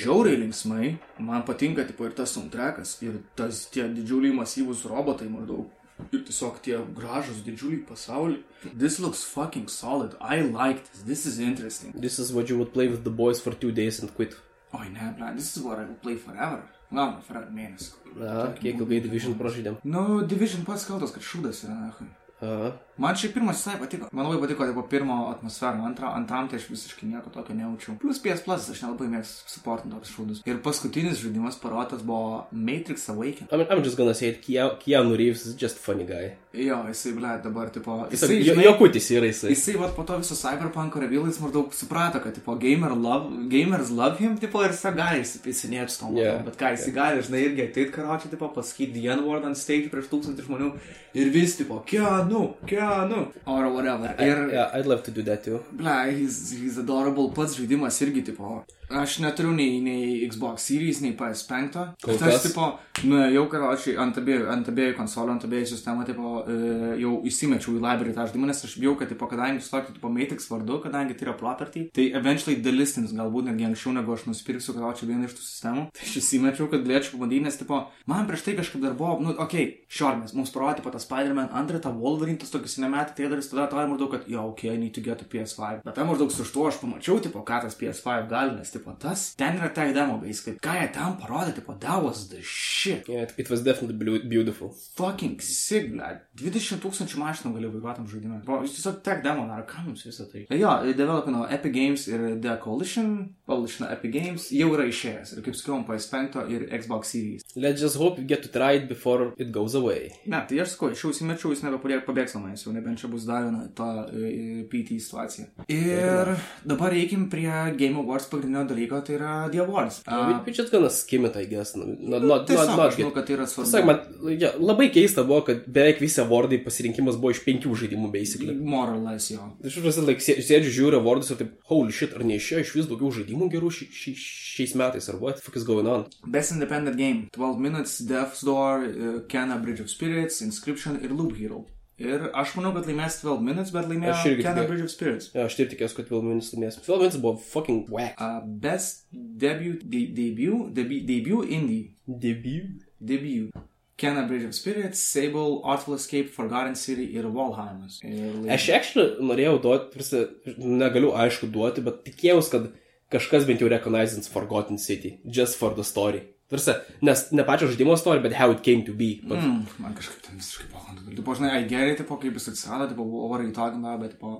[0.00, 5.68] žiauriai linksmai, man patinka, tipo, ir tas soundtrackas, ir tas tie didžiuliai masyvūs robotai maždaug.
[6.12, 8.42] Ir tiesiog tie gražus didžiuliai pasauliai.
[8.84, 10.16] This looks fucking solid.
[10.20, 11.02] I like this.
[11.12, 11.92] This is interesting.
[11.94, 14.36] This is what you would play with the boys for two days and quit.
[14.74, 16.62] Oi, ne, ble, this is what I will play forever.
[16.92, 17.90] Gal, forever mėnesį.
[18.18, 19.78] Na, kiek ilgai division pražydėm.
[19.86, 22.08] Nu, Division pats kaltas, kad šūdas yra, ne.
[22.42, 22.72] Aha.
[23.00, 24.08] Man šiaip pirmas visai patiko.
[24.12, 27.94] Man labai patiko, tipo, pirmo atmosferą, antrą, antram tai aš visiškai nieko tokio nejaučiau.
[28.00, 30.42] Plus PS Plus, aš nelabai mėgstu supportinti toks šūdus.
[30.48, 33.48] Ir paskutinis žaidimas parodytas buvo Matrix Awakening.
[33.52, 36.34] I mean, I'm just gonna say it, Kia- Keanu Reeves is just funny guy.
[36.52, 39.52] Jo, jisai, ble, dabar, tipo, Jisai, jisai, jo, žinai, jokutis yra jisai.
[39.54, 43.90] Jisai, va, po to viso Cyberpunk reveal, jis maždaug suprato, kad, tipo, gamer love, gamers
[43.94, 46.16] love him, tipo, ir jisai gali įsipisinėti su tom.
[46.18, 46.34] Yeah.
[46.40, 46.44] Yeah.
[46.48, 50.10] Bet ką, jisai gali, žinai, irgi ateit karočią, tipo, pasakyti the N-word ant stage prieš
[50.10, 50.72] tūkstantį žmonių.
[51.14, 52.29] Ir vis, tipo, Keanu,
[52.66, 53.32] Keanu.
[53.46, 54.14] Or whatever.
[54.18, 55.62] Ir, Yeah, I'd love to do that too.
[55.72, 61.14] ble, he's, he's adorable, pats žaidimas irgi, tipo, aš neturiu nei, nei Xbox Series, nei
[61.16, 61.78] PS5.
[62.02, 62.46] Kol Bet aš, kas.
[62.48, 62.66] tipo,
[63.06, 66.56] nuėjau, karočiai, ant abiejų, ant abiejų konsolių, ant abiejų sistemų, tipo, e,
[67.02, 70.50] jau įsimečiau į library tą žaidimą, nes aš bijau, kad, tipo, kadangi sutokti, tipo, Matrix
[70.50, 75.10] vardu, kadangi tai yra property, tai eventually delistins, galbūt netgi anksčiau, negu aš nusipirksiu, karočiai,
[75.12, 75.86] vieną iš tų sistemų.
[75.96, 79.34] Tai aš įsimečiau, kad galėčiau pabandyti, nes, tipo, man prieš tai kažkaip dar buvo, nu,
[79.36, 83.30] okei, okay, mes mums parodė, tipo, tą Spider-Man antrą, tą Wolverine, tas tokius cinematį, tai
[83.30, 85.84] dalis tada atrodė maždaug, kad, jo, okei, okay, I need to get a PS5.
[85.86, 89.34] Bet tam maždaug su štuo aš pamačiau, tipo, ką tas PS5 gali, nes, tipo, tas,
[89.38, 90.58] ten yra ta demo, basically.
[90.62, 93.08] Ką jie ten parodė, tipo, that was the shit.
[93.08, 94.74] Yeah, it, was definitely beautiful.
[94.96, 96.10] Fucking sick, ble.
[96.40, 98.40] 20 tūkstančių mašinų gali vairuotam žaidimui.
[98.46, 100.46] Buvo, jis tiesiog tek demo, ar kam jums visą tai?
[100.56, 103.12] Jo, developino Epic Games ir The Coalition,
[103.48, 105.34] publishino Epic Games, jau yra išėjęs.
[105.36, 107.44] Ir kaip sakiau, ant PS5 ir Xbox Series.
[107.56, 110.10] Let's just hope you get to try it before it goes away.
[110.30, 113.26] Ne, tai aš sakau, aš jau įsimečiau, jis nebepabėgs nuo manęs, jau nebent čia bus
[113.28, 115.48] dar viena ta e, PT situacija.
[115.70, 120.00] Ir dabar reikim prie Game Awards pagrindinio dalyko, tai yra The Awards.
[120.06, 121.74] Uh, Which is gonna skim it, I guess.
[121.76, 123.70] Not, not, not, tiesiog, not aš žinau, kad tai yra svarbu.
[123.70, 128.10] Sak, man ja, labai keista buvo, kad beveik visi awardai pasirinkimas buvo iš penkių žaidimų,
[128.14, 128.54] basically.
[128.54, 129.50] More or less jo.
[129.66, 132.88] Aš vis like, sė- sėdžiu, žiūriu awardus ir taip, holy shit, ar neišėjo iš vis
[132.90, 134.14] daugiau žaidimų gerų ši, ši,
[134.54, 136.06] šiais metais, ar what the fuck is going on?
[136.26, 137.26] Best Independent Game.
[137.36, 141.66] 12 Minutes, Death's Door, uh, Kena Bridge of Spirits, Inscription ir Loop Hero.
[142.00, 144.68] Ir aš manau, kad laimės 12 Minutes, bet laimėjo Aš irgi Kena tikėjau.
[144.70, 145.26] Bridge of Spirits.
[145.34, 146.78] Ja, aš ir tikėjausi, kad Vilminis laimės.
[146.86, 148.16] Vilminis buvo fucking whack.
[148.16, 151.82] Uh, best debut, de, debut, debi, debut indie.
[152.08, 152.80] Debut.
[153.00, 153.52] Debut.
[154.00, 158.00] Kena Bridge of Spirits, Sable, Artful Escape, Forgotten City ir Valheimas.
[158.00, 158.54] Ir laimėjo.
[158.56, 160.24] Aš actually norėjau duoti, prisi,
[160.56, 162.70] negaliu aišku duoti, bet tikėjausi, kad
[163.12, 165.18] kažkas bent jau recognizins Forgotten City.
[165.28, 166.30] Just for the story.
[166.50, 166.72] Tarsi,
[167.06, 169.10] nes ne pačio žaidimo story, but how it came to be.
[169.22, 171.14] But, Mm, man kažkaip ten visiškai palandu.
[171.16, 174.16] Tipo, žinai, ai gerai, tipo, kaip jis atsirado, tipo, what are you talking about, bet,
[174.16, 174.32] tipo,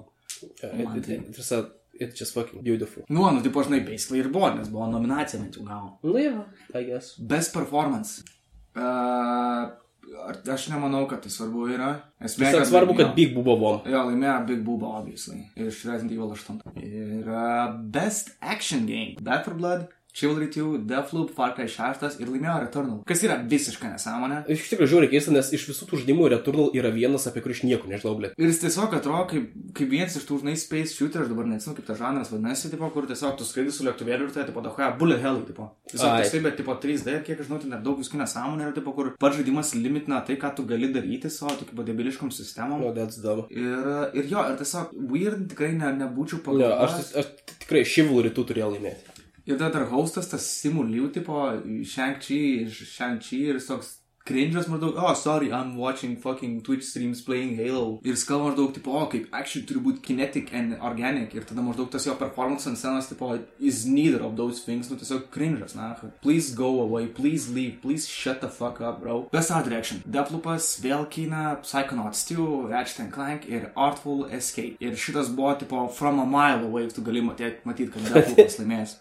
[0.64, 1.60] uh, it, it, tarsi,
[2.00, 3.04] it's just fucking beautiful.
[3.08, 5.98] nu, nu, tipo, žinai, basically ir buvo, nes buvo nominacija, bent jau gavo.
[6.02, 6.44] Nu, ja,
[6.74, 7.14] I guess.
[7.18, 8.22] Best performance.
[8.74, 9.70] Uh,
[10.54, 11.90] aš nemanau, kad tai svarbu yra.
[12.22, 12.98] Esmė, Tiesiog svarbu, jo.
[13.04, 13.80] kad Big buvo vom.
[13.86, 15.44] Jo, laimėjo Big Booba, obviously.
[15.56, 16.60] Iš Resident Evil 8.
[16.82, 19.14] Ir uh, Best Action Game.
[19.22, 22.98] Back for Blood, Chivalry 2, Deathloop, Far Cry 6 ir laimėjo Returnal.
[23.08, 24.40] Kas yra visiška nesąmonė.
[24.50, 27.62] Iš tikrųjų žiūri keista, nes iš visų tų žaidimų Returnal yra vienas, apie kurį aš
[27.68, 28.32] nieko nežinau, blė.
[28.36, 31.76] Ir jis tiesiog atrodo kaip, kaip vienas iš tų, žinai, space shooter, aš dabar nežinau,
[31.78, 34.90] kaip tas žanras vadinasi, tipo, kur tiesiog tu skraidai su lėktuvėliu ir tai, tipo, dahoja,
[34.98, 35.70] bullet hell, tipo.
[35.92, 36.24] Tiesiog Ai.
[36.24, 39.12] toksai, bet, tipo, 3D, kiek aš žinau, ten dar daug viskų nesąmonė yra, tipo, kur
[39.20, 42.80] pats žaidimas limitina tai, ką tu gali daryti savo, tokiu, tipo, debiliškom sistemom.
[42.80, 43.46] No, that's dumb.
[43.52, 47.10] Ir, ir jo, ir tiesiog weird tikrai ne, nebūčiau Ne, aš, pagalvojęs.
[47.20, 49.09] aš tikrai Chivalry tu turėjau laimėti.
[49.46, 51.38] Ir tada dar hostas, tas Simuliu, tipo,
[51.84, 58.00] Shang-Chi, Shang-Chi ir toks cringe'as maždaug, oh, sorry, I'm watching fucking Twitch streams playing Halo.
[58.04, 61.34] Ir jis kalba maždaug, tipo, o, kaip action turi būti kinetic and organic.
[61.34, 64.98] Ir tada maždaug tas jo performance ant scenos, tipo, is neither of those things, nu
[65.00, 65.90] tiesiog cringe'as, na.
[66.22, 69.22] Please go away, please leave, please shut the fuck up, bro.
[69.32, 70.04] Best art direction.
[70.06, 74.76] Deathloop'as, vėl Kina, Psychonauts 2, Ratchet and Clank ir Artful Escape.
[74.80, 78.98] Ir šitas buvo, tipo, from a mile away, tu gali matyti, matyt, kad Deathloop'as laimės.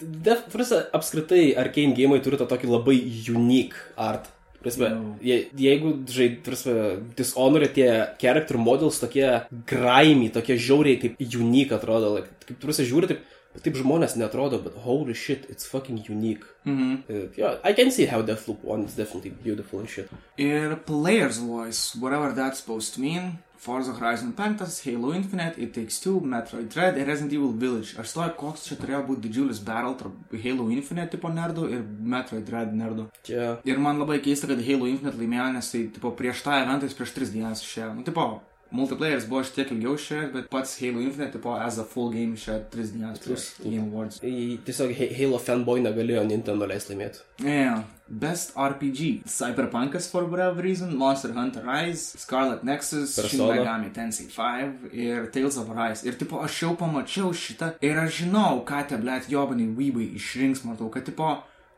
[0.00, 2.96] Def, prasa, apskritai, Arkane gėjimai turi tą tokį labai
[3.32, 4.32] unique art.
[4.62, 5.02] Prasme, Jo.
[5.22, 6.74] je, jeigu, žai, prasme,
[7.14, 9.28] Dishonored tie character models tokie
[9.68, 13.20] grimy, tokie žiauriai kaip unique atrodo, like, kaip prasme, žiūri, taip,
[13.62, 16.44] taip žmonės netrodo, bet holy shit, it's fucking unique.
[16.66, 17.04] Mhm.
[17.08, 20.10] Uh, yeah, I can see how Deathloop 1 is definitely beautiful and shit.
[20.36, 23.38] Ir player's voice, whatever that's supposed to mean.
[23.58, 27.96] Forza Horizon 5, Halo Infinite, It Takes Two, Metroid Dread ir Resident Evil Village.
[28.00, 32.44] Aš stoju, koks čia turėjo būti didžiulis battle tarp Halo Infinite tipo nerdų ir Metroid
[32.48, 33.08] Dread nerdų.
[33.30, 33.62] Yeah.
[33.64, 36.98] Ir man labai keista, kad Halo Infinite laimėjo, nes tai tipo, prieš tą eventą jis
[36.98, 37.94] prieš 3 dienas išėjo.
[37.96, 38.28] Nu, tipo,
[38.74, 42.34] multiplayeris buvo šiek tiek ilgiau išėjęs, bet pats Halo Infinite, tipo, as a full game
[42.36, 44.20] išėjo 3 dienas prieš Game Awards.
[44.22, 47.22] Tiesiog Ha- Halo fanboy negalėjo Nintendo leisti laimėti.
[47.44, 47.84] Yeah.
[48.08, 49.24] Best RPG.
[49.26, 53.56] Cyberpunkas for whatever reason, Monster Hunter Rise, Scarlet Nexus, Shin Persona.
[53.60, 56.06] Megami Tensei 5 ir Tales of Arise.
[56.06, 60.62] Ir tipo, aš jau pamačiau šitą ir aš žinau, ką te, blėt, jobaniai vybai išrinks,
[60.68, 61.32] matau, kad tipo,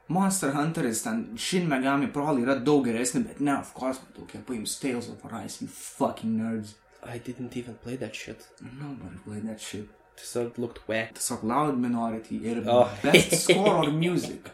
[0.09, 4.47] Monster Hunteris ten Shin Megami Prolai yra daug geresnė, bet ne, of course, matau, kiek
[4.47, 6.75] paims Tales of Arise, you fucking nerds.
[7.05, 8.47] I didn't even play that shit.
[8.63, 9.89] Nobody played that shit.
[10.19, 11.15] Tiesiog looked whack.
[11.15, 12.89] Tiesiog Loud Minority ir Oh.
[13.03, 14.49] Best Score or Music.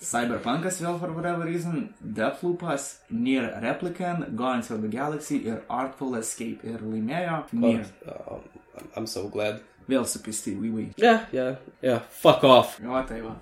[0.00, 6.64] Cyberpunkas vėl for whatever reason, Deathloopas, Nier Replicant, Guardians of the Galaxy ir Artful Escape
[6.64, 7.84] ir laimėjo Nier.
[8.06, 8.40] Um,
[8.78, 9.60] I'm- I'm so glad.
[9.88, 10.88] Vėl supisti, wee wee.
[10.96, 11.98] Yeah, yeah, yeah.
[12.22, 12.78] Fuck off.
[12.80, 13.36] Jo, tai va.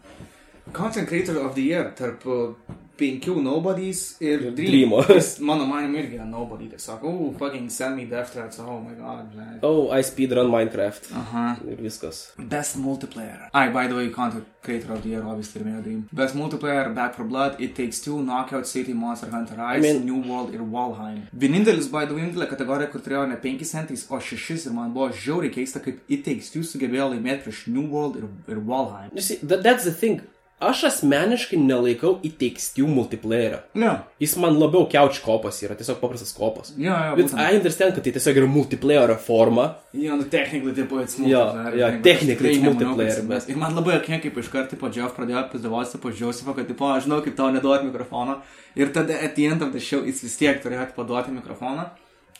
[0.72, 2.54] Content Creator of the Year tarp uh,
[3.00, 4.90] penkių Nobodies ir Dream.
[4.90, 5.00] Dreamo.
[5.48, 6.68] Mano manimu irgi yra Nobody.
[6.68, 9.58] Tiesiog, oh, fucking send me Death Threats, oh my god, man.
[9.62, 11.08] Oh, I speedrun Minecraft.
[11.16, 11.44] Aha.
[11.66, 12.20] Ir viskas.
[12.38, 13.48] Best multiplayer.
[13.54, 16.02] Ai, by the way, content creator of the year, obviously, laimėjo Dream.
[16.12, 20.04] Best multiplayer, Back for Blood, It Takes Two, Knockout City, Monster Hunter Rise, I mean-
[20.04, 21.22] New World ir Valheim.
[21.44, 24.92] Vienintelis, by the way, vienintelė kategorija, kur turėjo ne 5 centais, o 6 ir man
[24.92, 29.08] buvo žiauriai keista, kaip It Takes Two sugebėjo laimėti prieš New World ir, ir Valheim.
[29.16, 30.20] You see, that, that's the thing.
[30.60, 33.62] Aš asmeniškai nelaikau įteikstių multiplayerio.
[33.80, 33.94] Ne.
[34.20, 36.74] Jis man labiau couch kopas yra, tiesiog paprastas kopas.
[36.76, 37.40] Jo, Bet būtent.
[37.40, 39.64] I understand, kad tai tiesiog yra multiplayerio forma.
[39.96, 41.44] Jo, nu, technically, tai buvo Jo,
[41.80, 45.46] jo, technically it's multiplayer, bet- Ir man labai akien, kaip iš karto po Jeff pradėjo
[45.54, 48.36] pizdavosi po Josepho, kad, tipo, aš žinau, kaip tau neduoti mikrofoną.
[48.76, 51.88] Ir tada at the end of the show jis vis tiek turėjo paduoti mikrofoną.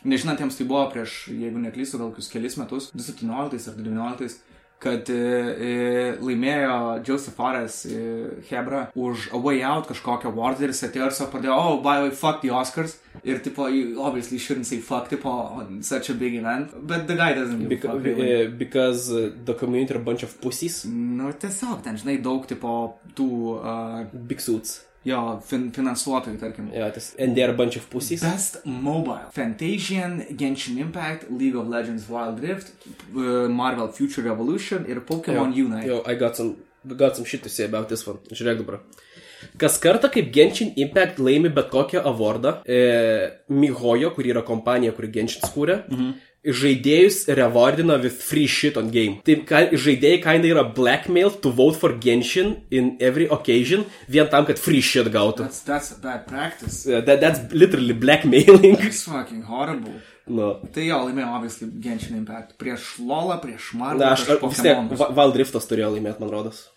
[0.04, 4.38] Nežinantiems tai buvo prieš, jeigu neklystu, gal kokius kelis metus, 2017 ar 2019,
[4.80, 5.72] kad e, e,
[6.24, 6.76] laimėjo
[7.06, 8.00] Joseph Fares e,
[8.48, 11.98] Hebra už A Way Out kažkokią awardą ir jis atėjo ir savo pradėjo, oh, by
[11.98, 12.96] the way, fuck the Oscars.
[13.24, 16.72] Ir tipo, you obviously shouldn't say fuck, tipo, on such a big event.
[16.86, 18.04] But the guy doesn't give Beca- fuck.
[18.04, 18.46] Really.
[18.46, 20.84] uh, because uh, the community are a bunch of pussies.
[20.86, 22.76] Nu, tiesiog, ten, žinai, daug, tipo,
[23.16, 23.28] tų,
[23.60, 24.78] uh, Big suits.
[25.04, 26.70] Jo, fin finansuotojų, tarkim.
[26.74, 28.22] Yeah, this, and they're a bunch of pussies.
[28.22, 29.30] Best Mobile.
[29.34, 32.72] Fantasian, Genshin Impact, League of Legends Wild Rift,
[33.14, 35.86] uh, Marvel Future Revolution ir Pokemon Yo, Unite.
[35.86, 36.56] Yo, I got some,
[36.96, 38.18] got some shit to say about this one.
[38.30, 38.82] Žiūrėk dabar.
[39.60, 42.80] Kas kartą, kaip Genshin Impact laimi bet kokią awardą, e,
[43.48, 46.10] Mihojo, kuri yra kompanija, kuri Genshin skūrė, mhm.
[46.44, 49.18] Žaidėjus rewardina with free shit on game.
[49.26, 54.46] Taip, ka, žaidėjai kinda yra blackmail to vote for Genshin in every occasion, vien tam,
[54.48, 55.44] kad free shit gautų.
[55.48, 56.86] That's, that's bad practice.
[56.86, 58.78] Uh, that, that's literally blackmailing.
[58.80, 60.00] It's fucking horrible.
[60.30, 60.52] no.
[60.72, 62.56] Tai jo, laimėjo, obviously, Genshin Impact.
[62.60, 64.00] Prieš Lolą, prieš Marvel.
[64.04, 65.00] Na, aš vis tiek, Pokemonus.
[65.00, 66.68] Va- Wild Riftas turėjo laimėti, man rodos.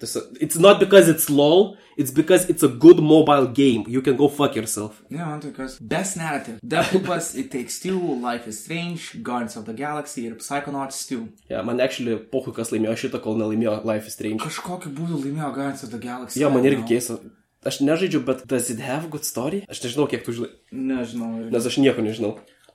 [0.00, 3.84] Tiesiog- It's not because it's LOL, it's because it's a good mobile game.
[3.88, 5.02] You can go fuck yourself.
[5.10, 5.78] Ne, man kas.
[5.80, 6.58] Best Narrative.
[6.62, 11.28] Deathloopas, It Takes Two, Life is Strange, Guardians of the Galaxy ir Psychonauts 2.
[11.50, 14.40] Yeah, man actually pohui, kas laimėjo šitą, kol nelaimėjo Life is Strange.
[14.42, 16.40] Kažkokiu būdu laimėjo Guardians of the Galaxy.
[16.40, 17.18] Jo, man I irgi keista.
[17.62, 19.60] Aš nežaidžiu, bet does it have good story?
[19.70, 21.28] Aš nežinau, kiek tu žinai, Nežinau.
[21.38, 21.52] irgi.
[21.54, 22.32] nes aš nieko nežinau.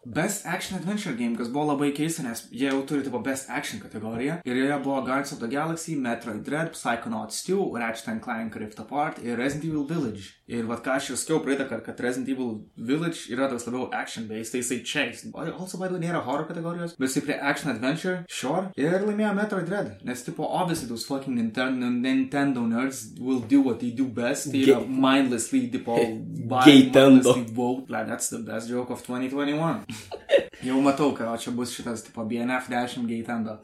[0.07, 3.81] Best Action Adventure Game, kas buvo labai keista, nes jie jau turi tipo Best Action
[3.83, 4.37] kategoriją.
[4.47, 8.79] Ir joje buvo Guardians of the Galaxy, Metroid Dread, Psychonauts 2, Ratchet and Clank Rift
[8.79, 10.37] Apart ir Resident Evil Village.
[10.47, 13.89] Ir vad ką aš jau sakiau praeitą kartą, kad Resident Evil Village yra toks labiau
[13.91, 15.03] action based, tai jisai čia.
[15.57, 18.71] Also, by the way, nėra horror kategorijos, bet jisai prie Action Adventure, sure.
[18.79, 19.91] Ir laimėjo Metroid Dread.
[20.07, 24.51] Nes, tipo, obviously, those fucking Nintendo, Nintendo nerds will do what they do best.
[24.53, 25.99] Tai yra mindlessly, tipo,
[26.63, 27.35] Gaitendo.
[27.89, 29.83] Like, that's the best joke of 2021.
[30.65, 33.59] Jau matau, kad čia bus šitas, tipo, BNF 10 gaitendo.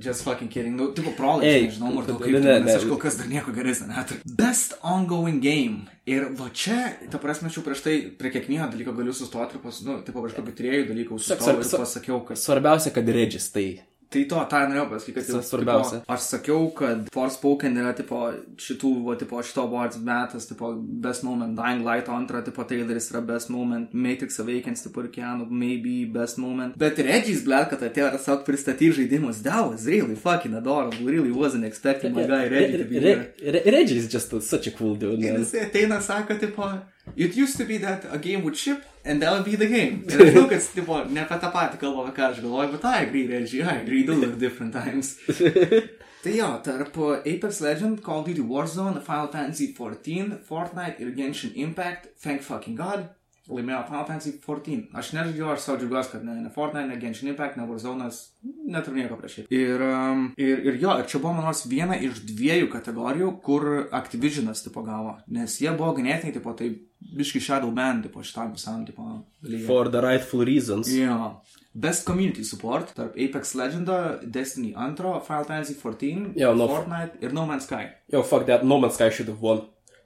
[0.00, 0.76] Just fucking kidding.
[0.78, 2.76] Nu, tipo, Ei, prolaiks, nežinau, maždaug ne, kaip, ne, ne, nes ne.
[2.78, 4.22] aš kol kas dar nieko geresnio neturiu.
[4.38, 5.84] Best ongoing game.
[6.08, 6.78] Ir va čia,
[7.12, 10.22] ta prasme, aš jau prieš tai prie kiekvieno dalyko galiu sustoti ir pas, nu, tipo,
[10.24, 13.66] prieš kokį trijų dalykų sustojau ir sak- pasakiau, kad Svarbiausia, kad Regis, tai
[14.12, 16.00] Tai to, tą norėjau pasakyti, kad jau, Svarbiausia.
[16.02, 18.20] Tipo, aš sakiau, kad Forspoken yra tipo
[18.60, 20.70] šitų, va, tipo šito awards metas, tipo
[21.04, 25.48] Best Moment, Dying Light antra, tipo traileris yra Best Moment, Matrix Awakens, tipo ir Keanu,
[25.50, 26.78] maybe Best Moment.
[26.78, 31.64] Bet Regis, blėt, kad atėjo tiesiog pristatyti žaidimus, that was really fucking adorable, really wasn't
[31.64, 33.32] expecting my guy Regis to be there.
[33.66, 36.70] Regis is just such a cool dude, jisai ateina, sako, tipo,
[37.16, 40.04] it used to be that a game would ship, and that would be the game.
[40.08, 43.02] Ir aš žinau, kad, tipo, ne apie tą patį kalbą, ką aš galvoju, bet I
[43.04, 45.18] agree, Reggie, I agree, those are different times.
[46.24, 46.96] Tai jo, tarp
[47.26, 52.76] Apex Legend, Call of Duty Warzone, Final Fantasy XIV, Fortnite ir Genshin Impact, thank fucking
[52.76, 53.10] god,
[53.50, 54.86] laimėjo Final Fantasy XIV.
[54.96, 58.20] Aš nežaidžiu, aš savo džiaugiuosi, kad ne, ne Fortnite, ne Genshin Impact, ne Warzone'as,
[58.64, 59.44] neturiu nieko prieš jį.
[59.52, 63.68] Ir, um, ir, ir jo, ir čia buvo, man nors, viena iš dviejų kategorijų, kur
[63.92, 66.70] Activisionas tipo gavo, nes jie buvo ganėtinai, tipo, tai
[67.04, 69.04] biški Shadow Band, tipo, šitam visam, tipo,
[69.44, 69.66] dalykai.
[69.68, 70.88] For the rightful reasons.
[70.94, 71.42] Jo.
[71.74, 77.32] Best Community Support tarp Apex Legendo, Destiny 2, Final Fantasy XIV, Jo, no- Fortnite ir
[77.34, 77.88] No Man's Sky.
[78.08, 79.64] Yo, fuck that, No Man's Sky should have won.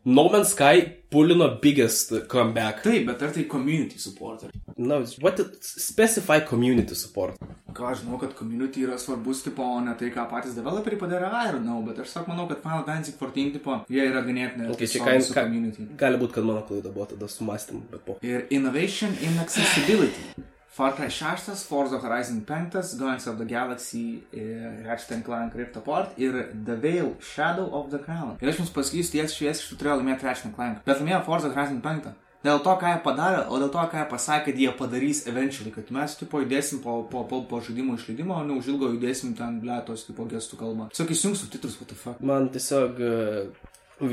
[0.08, 0.76] No Man's Sky
[1.12, 2.82] pulino biggest comeback.
[2.86, 4.46] Taip, bet ar tai Community Support?
[4.78, 7.34] No, what it, specify community support.
[7.74, 11.28] Ką aš žinau, kad community yra svarbus, tipo, o ne tai, ką patys developeriai padarė,
[11.34, 14.70] I don't know, bet aš sak manau, kad Final Fantasy XIV, tipo, jie yra ganėtinai
[14.76, 15.88] Okay, čia kain- ka- community.
[15.98, 18.16] Gali būti, kad mano klaida buvo tada su mąstymu, bet po.
[18.22, 20.46] Ir Innovation in Accessibility.
[20.78, 26.16] Far Cry 6, Forza Horizon 5, Guardians of the Galaxy, eh, Ratchet Clank Rift Apart
[26.16, 28.36] ir The Veil Shadow of the Crown.
[28.40, 30.84] Ir aš jums pasakysiu, ties švies iš tų turėjo laimėti Ratchet Clank.
[30.86, 32.12] Bet laimėjo Forza Horizon 5.
[32.46, 35.74] Dėl to, ką jie padarė, o dėl to, ką jie pasakė, kad jie padarys eventually,
[35.74, 40.06] kad mes, tipo, judėsim po, po, po, po žaidimo išleidimo, o neužilgo judėsim ten, blėtos,
[40.06, 40.86] tipo, gestų kalbą.
[40.94, 42.22] Tiesiog įsijungs subtitrus, what the fuck.
[42.22, 43.10] Man tiesiog e,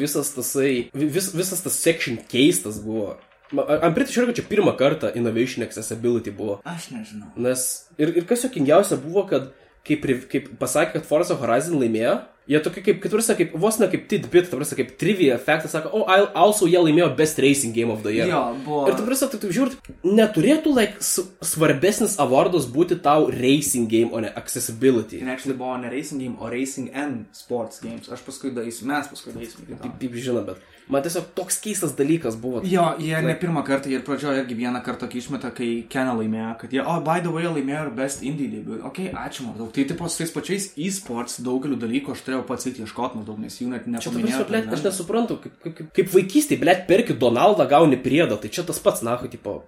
[0.01, 3.19] visas tasai, vis, visas tas section keistas buvo.
[3.53, 6.59] Am pretty sure, kad čia pirmą kartą Innovation Accessibility buvo.
[6.65, 7.29] Aš nežinau.
[7.37, 9.51] Nes ir, ir kas jokingiausia buvo, kad
[9.85, 12.15] kaip, kaip pasakė, kad Forza Horizon laimėjo,
[12.49, 15.73] jie tokie kaip, kaip, kaip, kaip vos ne kaip tidbit, ta prasme, kaip trivia faktas,
[15.73, 18.29] sako, o, oh, also jie laimėjo Best Racing Game of the Year.
[18.29, 18.83] Jo, buvo.
[18.89, 21.01] Ir tu prasme, tu, tu žiūri, neturėtų, like,
[21.45, 25.21] svarbesnis awardas būti tau Racing Game, o ne Accessibility.
[25.21, 28.09] Ir actually buvo ne racing game, o racing and sports games.
[28.13, 29.45] Aš paskui darysiu, mes paskui to.
[29.45, 32.61] Taip, taip žinau, bet man tiesiog toks keistas dalykas buvo.
[32.63, 36.13] Jo, jie ne pirmą kartą, jie ir pradžioje irgi vieną kartą kai išmeta, kai Kena
[36.17, 38.81] laimėjo, kad jie, oh, by the way, laimėjo ir Best Indie debut.
[38.85, 39.71] Ok, ačiū maždaug.
[39.75, 43.69] Tai tipo su tais pačiais e-sports daugeliu dalykų aš turėjau pats ieškoti maždaug, nes jų
[43.73, 44.49] net Čia, ta prasme, nepaminėjau.
[44.51, 48.63] blėt, aš nesuprantu, kaip, kaip, kaip, kaip vaikystėje, blėt, perki Donaldą, gauni priedą, tai čia
[48.67, 49.63] tas pats, na, tipo,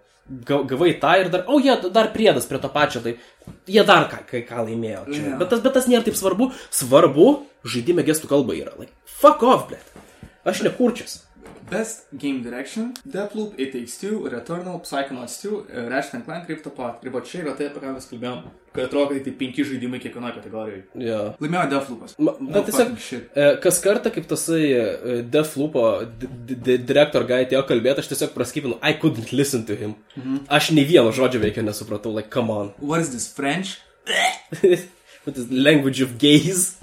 [0.46, 3.16] ga- gavai tą ir dar, o jie dar priedas prie to pačio, tai
[3.66, 5.06] jie dar ką, kai ką laimėjo.
[5.12, 5.22] Čia.
[5.32, 5.38] Jo.
[5.42, 7.28] Bet, tas, bet tas nėra taip svarbu, svarbu,
[7.66, 8.74] žaidime gestų kalba yra.
[8.80, 9.96] Like, fuck off, blėt.
[10.48, 11.24] Aš nekurčias.
[11.68, 16.72] Best Game Direction, Deathloop, It Takes Two, Returnal, Psychonauts 2, uh, Ratchet Clank, kaip tą
[16.72, 17.02] pat.
[17.04, 18.38] Ir va čia yra tai, apie ką mes kalbėjom,
[18.72, 20.84] kad atrodo, kad tai penki žaidimai kiekvienoje kategorijoje.
[21.04, 21.18] Ja.
[21.44, 22.14] Laimėjo Deathloopas.
[22.24, 22.94] Ma, No tiesiog,
[23.36, 28.14] e, kas kartą, kaip tasai e, Deathloopo d- d- d- director guy atėjo kalbėti, aš
[28.14, 29.98] tiesiog praskypinu, I couldn't listen to him.
[30.16, 30.46] Mhm.
[30.48, 32.72] Aš nei vieno žodžio veikia nesupratau, like, come on.
[32.80, 33.76] What is this, French?
[35.28, 36.78] What is language of gays?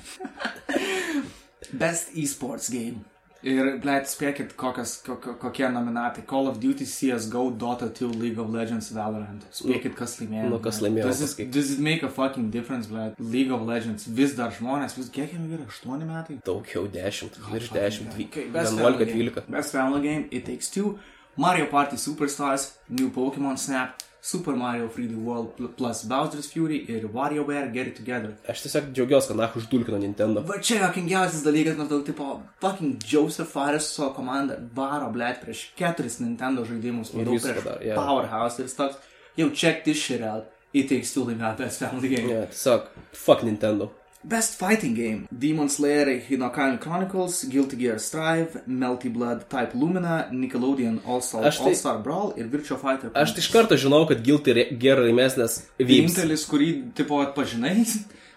[1.72, 3.06] Best esports game.
[3.44, 6.22] Ir, blėt, spėkit, kokias, kok, kokie nominatai.
[6.26, 9.44] Call of Duty, CSGO, Dota 2, League of Legends, Valorant.
[9.52, 10.46] Spėkit, kas laimėjo.
[10.54, 13.18] Nu, kas laimėjo, Does it, does it make a fucking difference, blėt?
[13.20, 14.06] League of Legends.
[14.08, 15.66] Vis dar žmonės, vis kiek jam yra?
[15.68, 16.38] 8 metai?
[16.46, 19.28] Daugiau 10, virš 10, Okay, 12, best family 11, game.
[19.34, 19.52] 12.
[19.58, 20.98] Best family game, It Takes Two,
[21.36, 27.02] Mario Party Superstars, New Pokemon Snap, Super Mario 3D World pl- plus Bowser's Fury ir
[27.12, 28.30] WarioWare Get It Together.
[28.48, 30.40] Aš tiesiog džiaugiuosi, kad nach uždulkino Nintendo.
[30.48, 32.28] Va čia jokingiausias dalykas, maždaug, tipo,
[32.62, 37.84] fucking Joseph Fares su savo komanda varo, blėt, prieš keturis Nintendo žaidimus, viską prieš dar,
[37.84, 37.98] jo.
[38.00, 38.96] Powerhouse ir toks,
[39.36, 42.32] jau check this shit out, It Takes Two laimėjo Best Family Game.
[42.32, 43.90] Ne, tiesiog, fuck Nintendo.
[44.24, 51.00] Best Fighting Game- Demon Slayer Hinokan Chronicles, Guilty Gear Strive, Melty Blood Type Lumina, Nickelodeon
[51.06, 53.10] All-Star Aš tai- All -Star Brawl ir Virtua Fighter.
[53.14, 55.62] Aš tai iš karto žinau, kad Guilty Gear laimės, nes.
[55.78, 57.84] Vienintelis, kurį, tipo, atpažinai.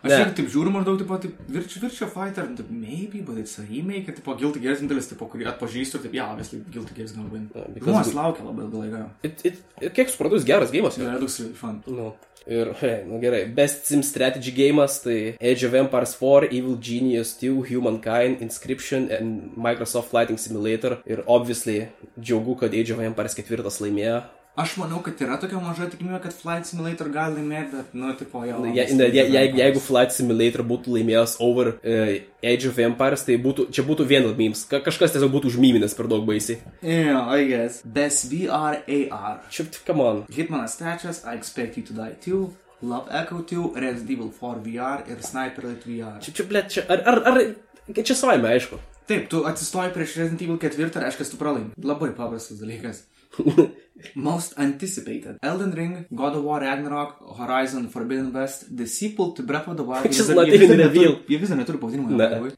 [0.03, 0.25] Aš Ne.
[0.35, 4.35] taip žiūriu maždaug, tipo, taip, Virtua, Virtua Fighter, taip, maybe, but it's a remake, tipo,
[4.37, 7.49] Guilty Gear vienintelis, tipo, kurį atpažįstu, taip, ja, obviously, Guilty Gear gonna win.
[7.79, 9.09] Žmonės laukia labai ilgą laiką.
[9.23, 10.97] It, it, it, kiek supratau, jis geras gėjimas.
[10.99, 11.81] Yeah, it looks really fun.
[11.87, 12.13] Nu.
[12.47, 17.33] Ir, hei, nu gerai, Best Sim Strategy gėjimas, tai Age of Empires 4, Evil Genius
[17.41, 21.01] 2, Humankind, Inscription and Microsoft Flighting Simulator.
[21.05, 24.21] Ir obviously, džiaugu, kad Age of Empires 4 laimėjo.
[24.57, 28.39] Aš manau, kad yra tokia maža tikimybė, kad Flight Simulator gali laimėti, bet, nu, tipo,
[28.41, 28.63] jo.
[28.73, 33.35] Je, ne, je, je, jeigu Flight Simulator būtų laimėjęs over uh, Age of Empires, tai
[33.43, 34.63] būtų, čia būtų vien memes.
[34.65, 36.57] Ka, kažkas tiesiog būtų užmyminęs per daug baisiai.
[36.81, 37.83] Yeah, I guess.
[37.85, 39.43] Best VR AR.
[39.53, 40.23] Šiaip, come on.
[40.33, 42.39] Hitmanas trečias, I Expect You to Die 2,
[42.81, 46.15] Love Echo 2, Resident Evil 4 VR ir Sniper Elite VR.
[46.25, 48.81] Čia, čia, blėt, čia, ar, ar, ar, čia savaime, aišku.
[49.05, 51.77] Taip, tu atsistoji prieš Resident Evil 4, reiškia, tu pralaimi.
[51.77, 53.05] Labai paprastas dalykas.
[54.15, 55.37] Most anticipated.
[55.41, 59.83] Elden Ring, God of War Ragnarok, Horizon Forbidden West, The Sequel to Breath of the
[59.83, 60.03] Wild.
[60.07, 60.93] Vis dar- not
[61.29, 62.09] jie vis dar neturi- pavadinimo.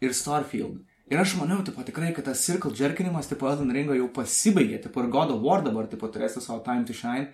[0.01, 0.77] Ir Starfield.
[1.09, 5.01] Ir aš manau, tipo, tikrai, kad tas Circle Jerkinimas, tipo, Elden Ringo jau pasibaigė, tipo,
[5.01, 7.31] ir God of War dabar, tipo, turės savo Time to Shine.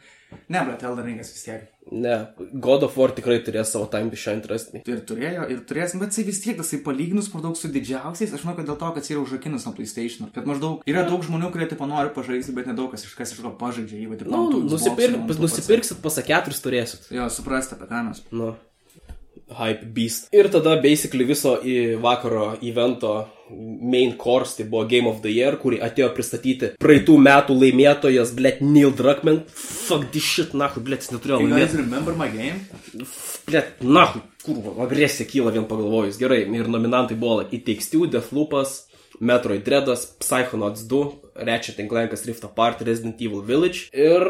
[0.49, 1.63] Ne, bet Elden Ringas vis tiek.
[1.91, 2.15] Ne,
[2.53, 4.81] God of War tikrai turės savo time to shine rasti.
[4.89, 8.57] Ir turėjo, ir turės, bet jisai vis tiek, jisai palyginus maždaug su didžiausiais, aš manau,
[8.59, 10.31] kad dėl to, kad jis yra užrakinus ant PlayStation.
[10.35, 13.43] Kad maždaug yra daug žmonių, kurie tipo nori pažaisti, bet nedaug kas iš kas iš
[13.45, 17.09] to pažaidžia, jeigu taip Nu, nusipirk, nusipirksit pasą keturis turėsit.
[17.13, 18.25] Jo, suprasti apie ką mes.
[18.33, 18.55] Nu.
[19.55, 20.31] Hype Beast.
[20.33, 23.13] Ir tada basically viso į vakaro evento
[23.49, 28.63] main course, tai buvo Game of the Year, kurį atėjo pristatyti praeitų metų laimėtojas, blėt,
[28.65, 29.43] Neil Druckmann.
[29.49, 31.79] Fuck this shit, nahu, blėt, jis neturėjo laimėti.
[31.83, 32.63] remember my game?
[33.45, 36.17] Blėt, nahu, kurva, agresija kyla vien pagalvojus.
[36.21, 38.85] Gerai, ir nominantai buvo like, Two, Deathloopas,
[39.19, 41.03] Metroid Dreadas, Psychonauts 2,
[41.45, 44.25] Ratchet Clankas Rift Apart, Resident Evil Village ir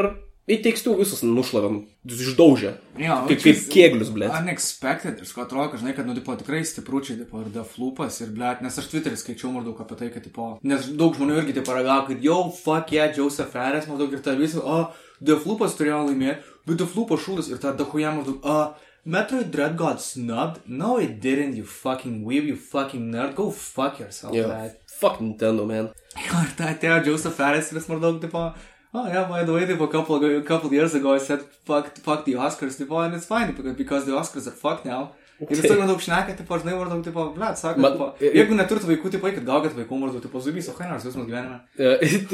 [0.48, 2.76] It Takes Two visus nušlavėm, išdaužė.
[3.02, 4.30] Jo, kaip, kaip kėglius, blėt.
[4.38, 8.62] Unexpected, ir atrodo, kad žinai, kad, nu, tipo, tikrai stipručiai, tipo, ir deflupas, ir, blėt,
[8.62, 12.12] nes aš Twitter'į skaičiau maždaug apie tai, kad, tipo, nes daug žmonių irgi, tipo, ragavo,
[12.12, 14.78] kad jau, fuck yeah, Joseph Ferris, maždaug ir tą visą, o,
[15.18, 18.60] deflupas turėjo laimėti, bet deflupas šūdas, ir tada dahuja maždaug, o,
[19.06, 20.62] Metroid Dread got snubbed?
[20.66, 24.48] No, it didn't, you fucking weeb, you fucking nerd, go fuck yourself, Yeah.
[24.50, 24.78] blėt.
[25.00, 25.90] Fuck Nintendo, man.
[26.22, 28.48] Ir ta atėjo Joseph Ferris jis maždaug, tipo,
[28.96, 31.42] oh, yeah, by the way, tipo, a couple, ago, a couple years ago I said,
[31.68, 35.04] fuck, fuck the Oscars, tipo, and it's fine, because, because the Oscars are fucked now.
[35.36, 35.68] Ir jis Okay.
[35.72, 39.10] taip maždaug šneka, tipo, žinai, maždaug, tipo, ble, sako, Ma- tipo, ir- jeigu neturit vaikų,
[39.18, 41.58] tipo, eikit gaukit vaikų, maždaug, tipo, zubys, o ką nors jūs mūsų gyvenime.
[41.76, 41.90] E,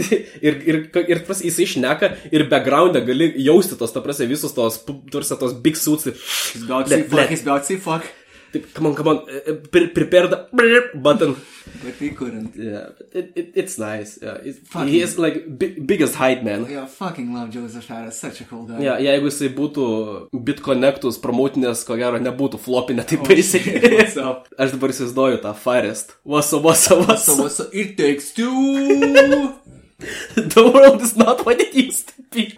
[0.51, 0.77] ir, ir,
[1.15, 4.77] ir pras, jisai išneka ir background'e gali jausti tos, ta prasme, visus tos,
[5.15, 6.05] tarsi tos big suits.
[6.61, 8.05] Ble- say fuck, to say fuck.
[8.51, 10.37] Taip, come on, come on, e, pre- prepare the
[10.95, 11.35] button.
[11.83, 12.55] But he couldn't.
[12.55, 14.19] Yeah, it, it, it's nice.
[14.21, 16.65] Yeah, it's, Fuck he is like bi biggest hype man.
[16.69, 18.81] Yeah, fucking love Joseph Ferris, such a cool guy.
[18.83, 19.85] Ja, jeigu jisai būtų
[20.49, 23.77] BitConnectus promotinės, ko gero nebūtų flopinę taip Oh, baisiai.
[24.61, 26.17] Aš dabar įsivaizduoju tą Forest.
[26.25, 27.39] What's up, what's up, what's So, up?
[27.45, 27.71] what's up?
[27.73, 29.55] It takes two.
[30.35, 32.57] The world is not what it used to be.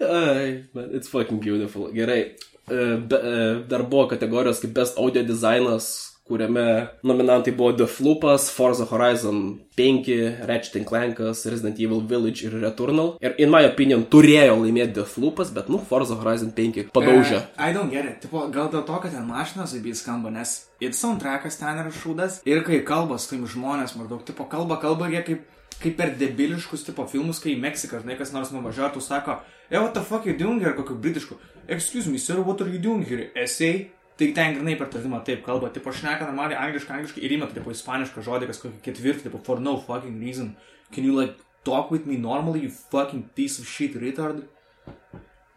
[0.00, 1.88] Ai, man, it's fucking beautiful.
[1.90, 2.38] Gerai.
[2.70, 8.84] E, e, dar buvo kategorijos kaip Best Audio Designas, kuriame nominantai buvo The Floopas, Forza
[8.84, 13.16] Horizon 5, Ratchet Clankas, Resident Evil Village ir Returnal.
[13.20, 17.40] Ir, in my opinion, turėjo laimėti The Floopas, bet, nu, Forza Horizon 5 padaužė.
[17.40, 18.20] Uh, I don't get it.
[18.26, 22.42] Tipo, gal dėl to, kad ten mašinas abie skamba, nes ir soundtrackas ten yra šūdas.
[22.48, 25.46] Ir kai kalba su taim žmonės, maždaug, tipo, kalba, kalba jie kaip,
[25.80, 29.40] kaip per debiliškus, tipo, filmus, kai į Meksiką, žinai, kas nors nuvažiuotų, sako,
[29.70, 31.40] hey, what the fuck you doing here, kokiu britišku.
[31.68, 33.30] Excuse me, sir, what are you doing here?
[33.36, 33.90] Essay?
[34.16, 37.70] Tai ten grinai per tartimą taip kalba, tipo šneka normaliai angliškai, angliškai ir įmeta, tipo,
[37.76, 40.54] ispanišką žodį, kas kokį ketvirtį, tipo, for no fucking reason.
[40.94, 41.36] Can you, like,
[41.68, 44.46] talk with me normally, you fucking piece of shit retard?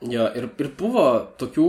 [0.02, 1.04] Jo, ir, ir buvo
[1.38, 1.66] tokių,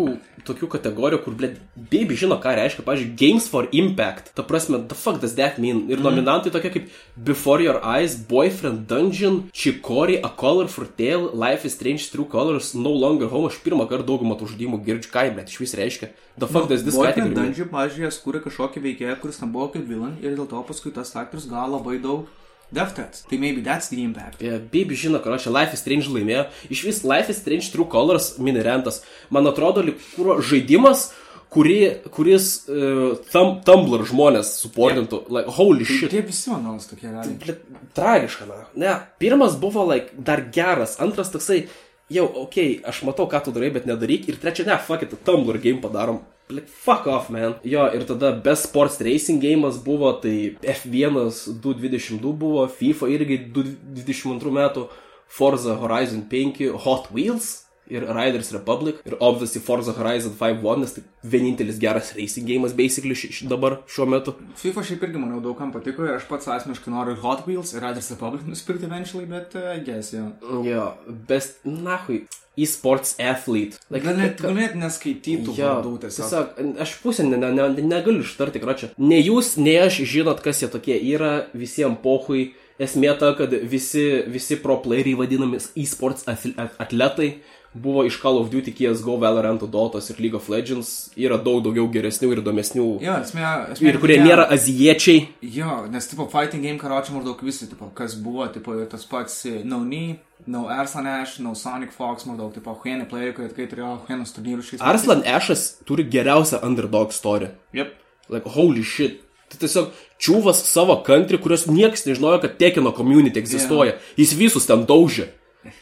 [0.49, 4.31] tokių kategorijų, kur, blė, baby žino, ką reiškia, pavyzdžiui, Games for Impact.
[4.33, 5.83] Ta prasme, the fuck does that mean?
[5.93, 6.89] Ir nominantai tokie kaip
[7.29, 12.73] Before Your Eyes, Boyfriend Dungeon, Chicory, A Color for Tale, Life is Strange True Colors,
[12.73, 13.53] No Longer Home.
[13.53, 16.15] Aš pirmą kartą daugumą tų žudimų girdžiu, ką, blė, iš vis reiškia.
[16.41, 17.53] The fuck does this Boyfriend category mean?
[17.53, 20.95] Dungeon, pažiūrėjau, jie skūrė kažkokį veikėją, kuris ten buvo kaip villain ir dėl to paskui
[20.97, 22.31] tas aktorius gavo labai daug
[22.73, 23.25] threats.
[23.29, 24.43] Tai maybe that's the impact.
[24.43, 26.47] Yeah, Baby žino, kad čia Life is Strange laimėjo.
[26.73, 29.03] Iš vis Life is Strange True Colors minirentas.
[29.31, 31.11] Man atrodo, lyg kuro žaidimas,
[31.53, 31.79] kurį,
[32.15, 35.23] kuris uh, tam, Tumblr žmonės suportintų.
[35.27, 35.37] Yeah.
[35.39, 36.13] Like, holy Tai shit.
[36.15, 37.37] tie visi manolas tokie realiai.
[37.45, 37.65] Blet,
[37.97, 38.61] tragiška, na.
[38.81, 41.67] Ne, pirmas buvo, like, dar geras, antras toksai,
[42.13, 44.31] jau, okei, okay, aš matau, ką tu darai, bet nedaryk.
[44.33, 46.23] Ir trečia, ne, fuck it, Tumblr game padarom.
[46.53, 47.57] Blet, fuck off, man.
[47.65, 54.53] Jo, ir tada Best Sports Racing game'as buvo, tai F1 222 buvo, FIFA irgi 222
[54.61, 54.87] metų,
[55.33, 61.03] Forza Horizon 5, Hot Wheels ir Riders Republic ir obviously Forza Horizon 5.1, nes tai
[61.35, 64.37] vienintelis geras racing game'as basically ši, ši, dabar šiuo metu.
[64.61, 68.13] FIFA šiaip irgi, manau, daugam patiko ir aš pats asmeniškai noriu Hot Wheels ir Riders
[68.15, 70.29] Republic nusipirkti eventually, bet uh, guess, jo.
[70.69, 70.93] Jo,
[71.29, 72.23] best, nahui,
[72.57, 73.79] e-sports athlete.
[73.91, 76.27] Like, Gal net, ka- net neskaitytų Jo, vardų tiesiog.
[76.29, 78.91] tiesiog, aš pusę ne, ne, ne, negaliu ištarti, ką čia.
[78.99, 82.53] Ne jūs, ne aš žinot, kas jie tokie yra, visiems pohui.
[82.83, 87.35] Esmė ta, kad visi, visi pro playeriai vadinami e-sports atl- at- atletai
[87.75, 91.11] buvo iš Call of Duty, CSGO, Valorant, Dotos ir League of Legends.
[91.17, 92.87] Yra daug daugiau geresnių ir įdomesnių.
[93.03, 93.89] Jo, esmė, esmė.
[93.89, 95.29] Ir kurie tokia- nėra azijiečiai.
[95.43, 99.63] Jo, nes, tipo, fighting game karočią maždaug visi, tipo, kas buvo, tipo, tas pats eh,
[99.65, 103.99] No Knee, No Arslan Ash, No Sonic Fox, maždaug, tipo, Huenė player, kurie tikrai turėjo
[104.09, 107.49] Huenės turnyrų šiais Arslan Ešas turi geriausią underdog story.
[107.73, 107.95] Yep.
[108.29, 109.21] Like, holy shit.
[109.53, 113.93] Tai tiesiog čiūvas savo country, kurios niekas nežinojo, kad Tekino community egzistuoja.
[113.93, 114.01] Yeah.
[114.17, 115.29] Jis visus ten daužė.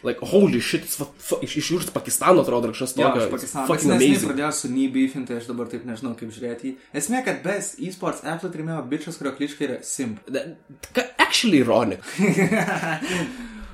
[0.04, 0.98] Like, holy shit, jis
[1.42, 3.14] iš, iš jūsų Pakistano atrodo kažkas tokio.
[3.16, 3.66] aš It's Pakistaną.
[3.70, 4.30] Fucking Nes nesiniai amazing.
[4.30, 6.64] pradėjau su beefing, tai aš dabar taip nežinau, kaip žiūrėti.
[6.70, 6.74] jį.
[7.00, 10.20] Esmė, kad best e-sports athlete rimėjo bičias, kurio kliškai yra Simp.
[10.28, 10.56] That-
[11.18, 12.00] Actually ironic.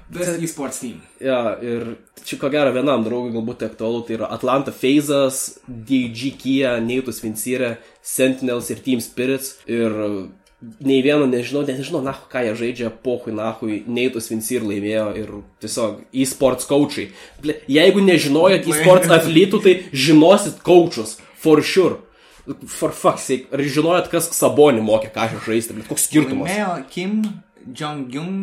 [0.08, 1.00] Best e-sports team.
[1.18, 6.30] Ja, ir čia ko gero vienam draugui galbūt tai aktualu, tai yra Atlanta Phasas, DG
[6.38, 7.72] Kia, Neitus Vincere,
[8.06, 9.56] Sentinels ir Team Spirits.
[9.66, 9.90] Ir
[10.80, 15.32] nei vieno nežinau, net nežinau, na, ką jie žaidžia, pohui, nahui, Neitus Vincere laimėjo ir
[15.64, 17.08] tiesiog e-sports coachai.
[17.70, 22.02] Jeigu nežinojot e-sports atlytų, tai žinosit coachus, for sure.
[22.70, 26.52] For fuck's sake, ar žinojot, kas Sabonį mokė, ką aš žaisti, bet koks skirtumas?
[26.52, 27.18] Laimėjo Kim
[27.66, 28.36] Jong-un,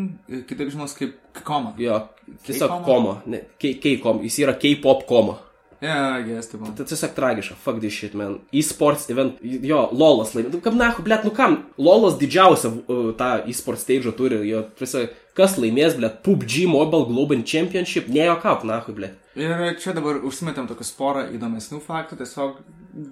[0.49, 1.15] kitaip žinos kaip
[1.47, 1.71] Koma.
[1.79, 2.01] Jo,
[2.45, 5.39] tiesiog koma, ne, K-kom, jis yra K-pop koma.
[5.83, 6.69] Yeah, I guess, tipo.
[6.77, 8.37] Tai tiesiog tragiška, fuck this shit, man.
[8.55, 10.53] E-sports event, jo, Lolas laimė.
[10.53, 11.57] Nu, kam nahu, blėt, nu kam?
[11.75, 17.43] Lolas didžiausią uh, tą e-sports stage turi, jo, tiesiog, kas laimės, blėt, PUBG Mobile Global
[17.43, 19.19] Championship, ne jo kap, nahu, blėt.
[19.35, 22.63] Ir čia dabar užsimetėm tokią sporą įdomesnių faktų, tiesiog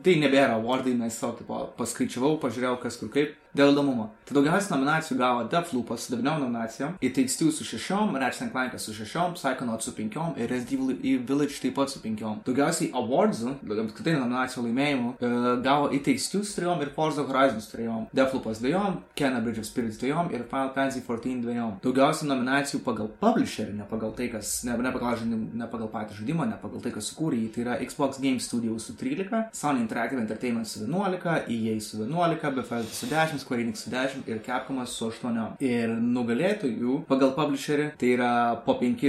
[0.04, 4.08] tai nebėra awardai, nes tiesiog tipo, paskaičiavau, pažiūrėjau, kas kur kaip, dėl įdomumo.
[4.28, 8.78] Tai daugiausiai nominacijų gavo Deathloop su 9 nominacijom, It Takes Two su 6, Ratchet Clank
[8.80, 12.44] su 6, Psychonaut su 5 ir Resident Evil Village taip pat su 5.
[12.48, 15.32] Daugiausiai awardsų, apskritai nominacijų laimėjimų, e,
[15.66, 18.86] gavo It Takes Two su 3 ir Forza Horizon su 3, Deathloopas 2,
[19.20, 21.68] Kena Bridge of Spirits 2 ir Final Fantasy 14 2.
[21.84, 26.48] Daugiausiai nominacijų pagal publisherį, ne pagal tai, kas, ne, ne, pagal, ne pagal patį žaidimą,
[26.48, 27.52] ne pagal tai, kas sukūrė jį.
[27.52, 32.52] Tai yra Xbox Game Studios su 13, Sony Interactive Entertainment su 11, EA su 11,
[32.52, 35.56] Bethesda su 10, Square Enix su 10 ir Capcomas su 8.
[35.64, 38.32] Ir nugalėtojų pagal publisherį tai yra
[38.66, 39.06] po 5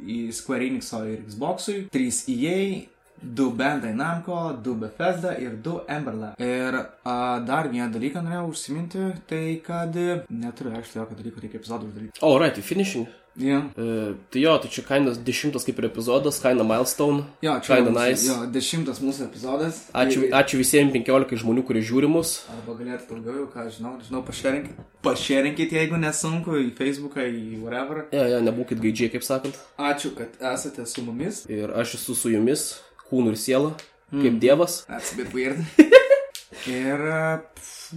[0.00, 2.86] į Square Enixo ir Xbox'ui, 3 EA,
[3.20, 6.40] 2 Bandai Namco, 2 Bethesda ir 2 Emberlab.
[6.40, 9.96] Ir a, dar vieną dalyką norėjau užsiminti, tai kad
[10.30, 12.24] neturiu aš jokio dalyko, reikia epizodą uždaryti.
[12.24, 13.08] Alright, finishing.
[13.36, 13.58] Jo.
[13.76, 17.26] E, tai jo, tai čia kainas dešimtas kaip ir epizodas, kaina milestone.
[17.44, 18.24] Jo, čia mūsų- nice.
[18.30, 19.80] Jo, dešimtas mūsų epizodas.
[19.92, 22.46] Ačiū, Tai- ačiū visiems 15 žmonių, kurie žiūri mus.
[22.48, 24.78] Arba galėtų daugiau, ką žinau, žinau, pašerinkit.
[25.04, 28.06] Pašerinkit, jeigu nesunku, į Facebooką, į whatever.
[28.12, 29.54] Ja, ja, nebūkit gaidžiai, kaip sakant.
[29.78, 31.44] Ačiū, kad esate su mumis.
[31.48, 32.78] Ir aš esu su jumis,
[33.10, 33.74] kūnu ir siela,
[34.10, 34.86] kaip dievas.
[34.88, 35.60] That's a bit weird.
[36.66, 36.98] Ir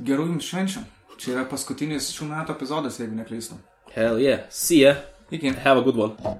[0.06, 0.84] gerų jums švenčių.
[1.20, 3.58] Čia yra paskutinis šių metų epizodas, jeigu neklystu.
[3.96, 4.44] Hell yeah.
[4.50, 4.96] See ya.
[5.32, 5.50] Iki.
[5.50, 6.40] Have a good one.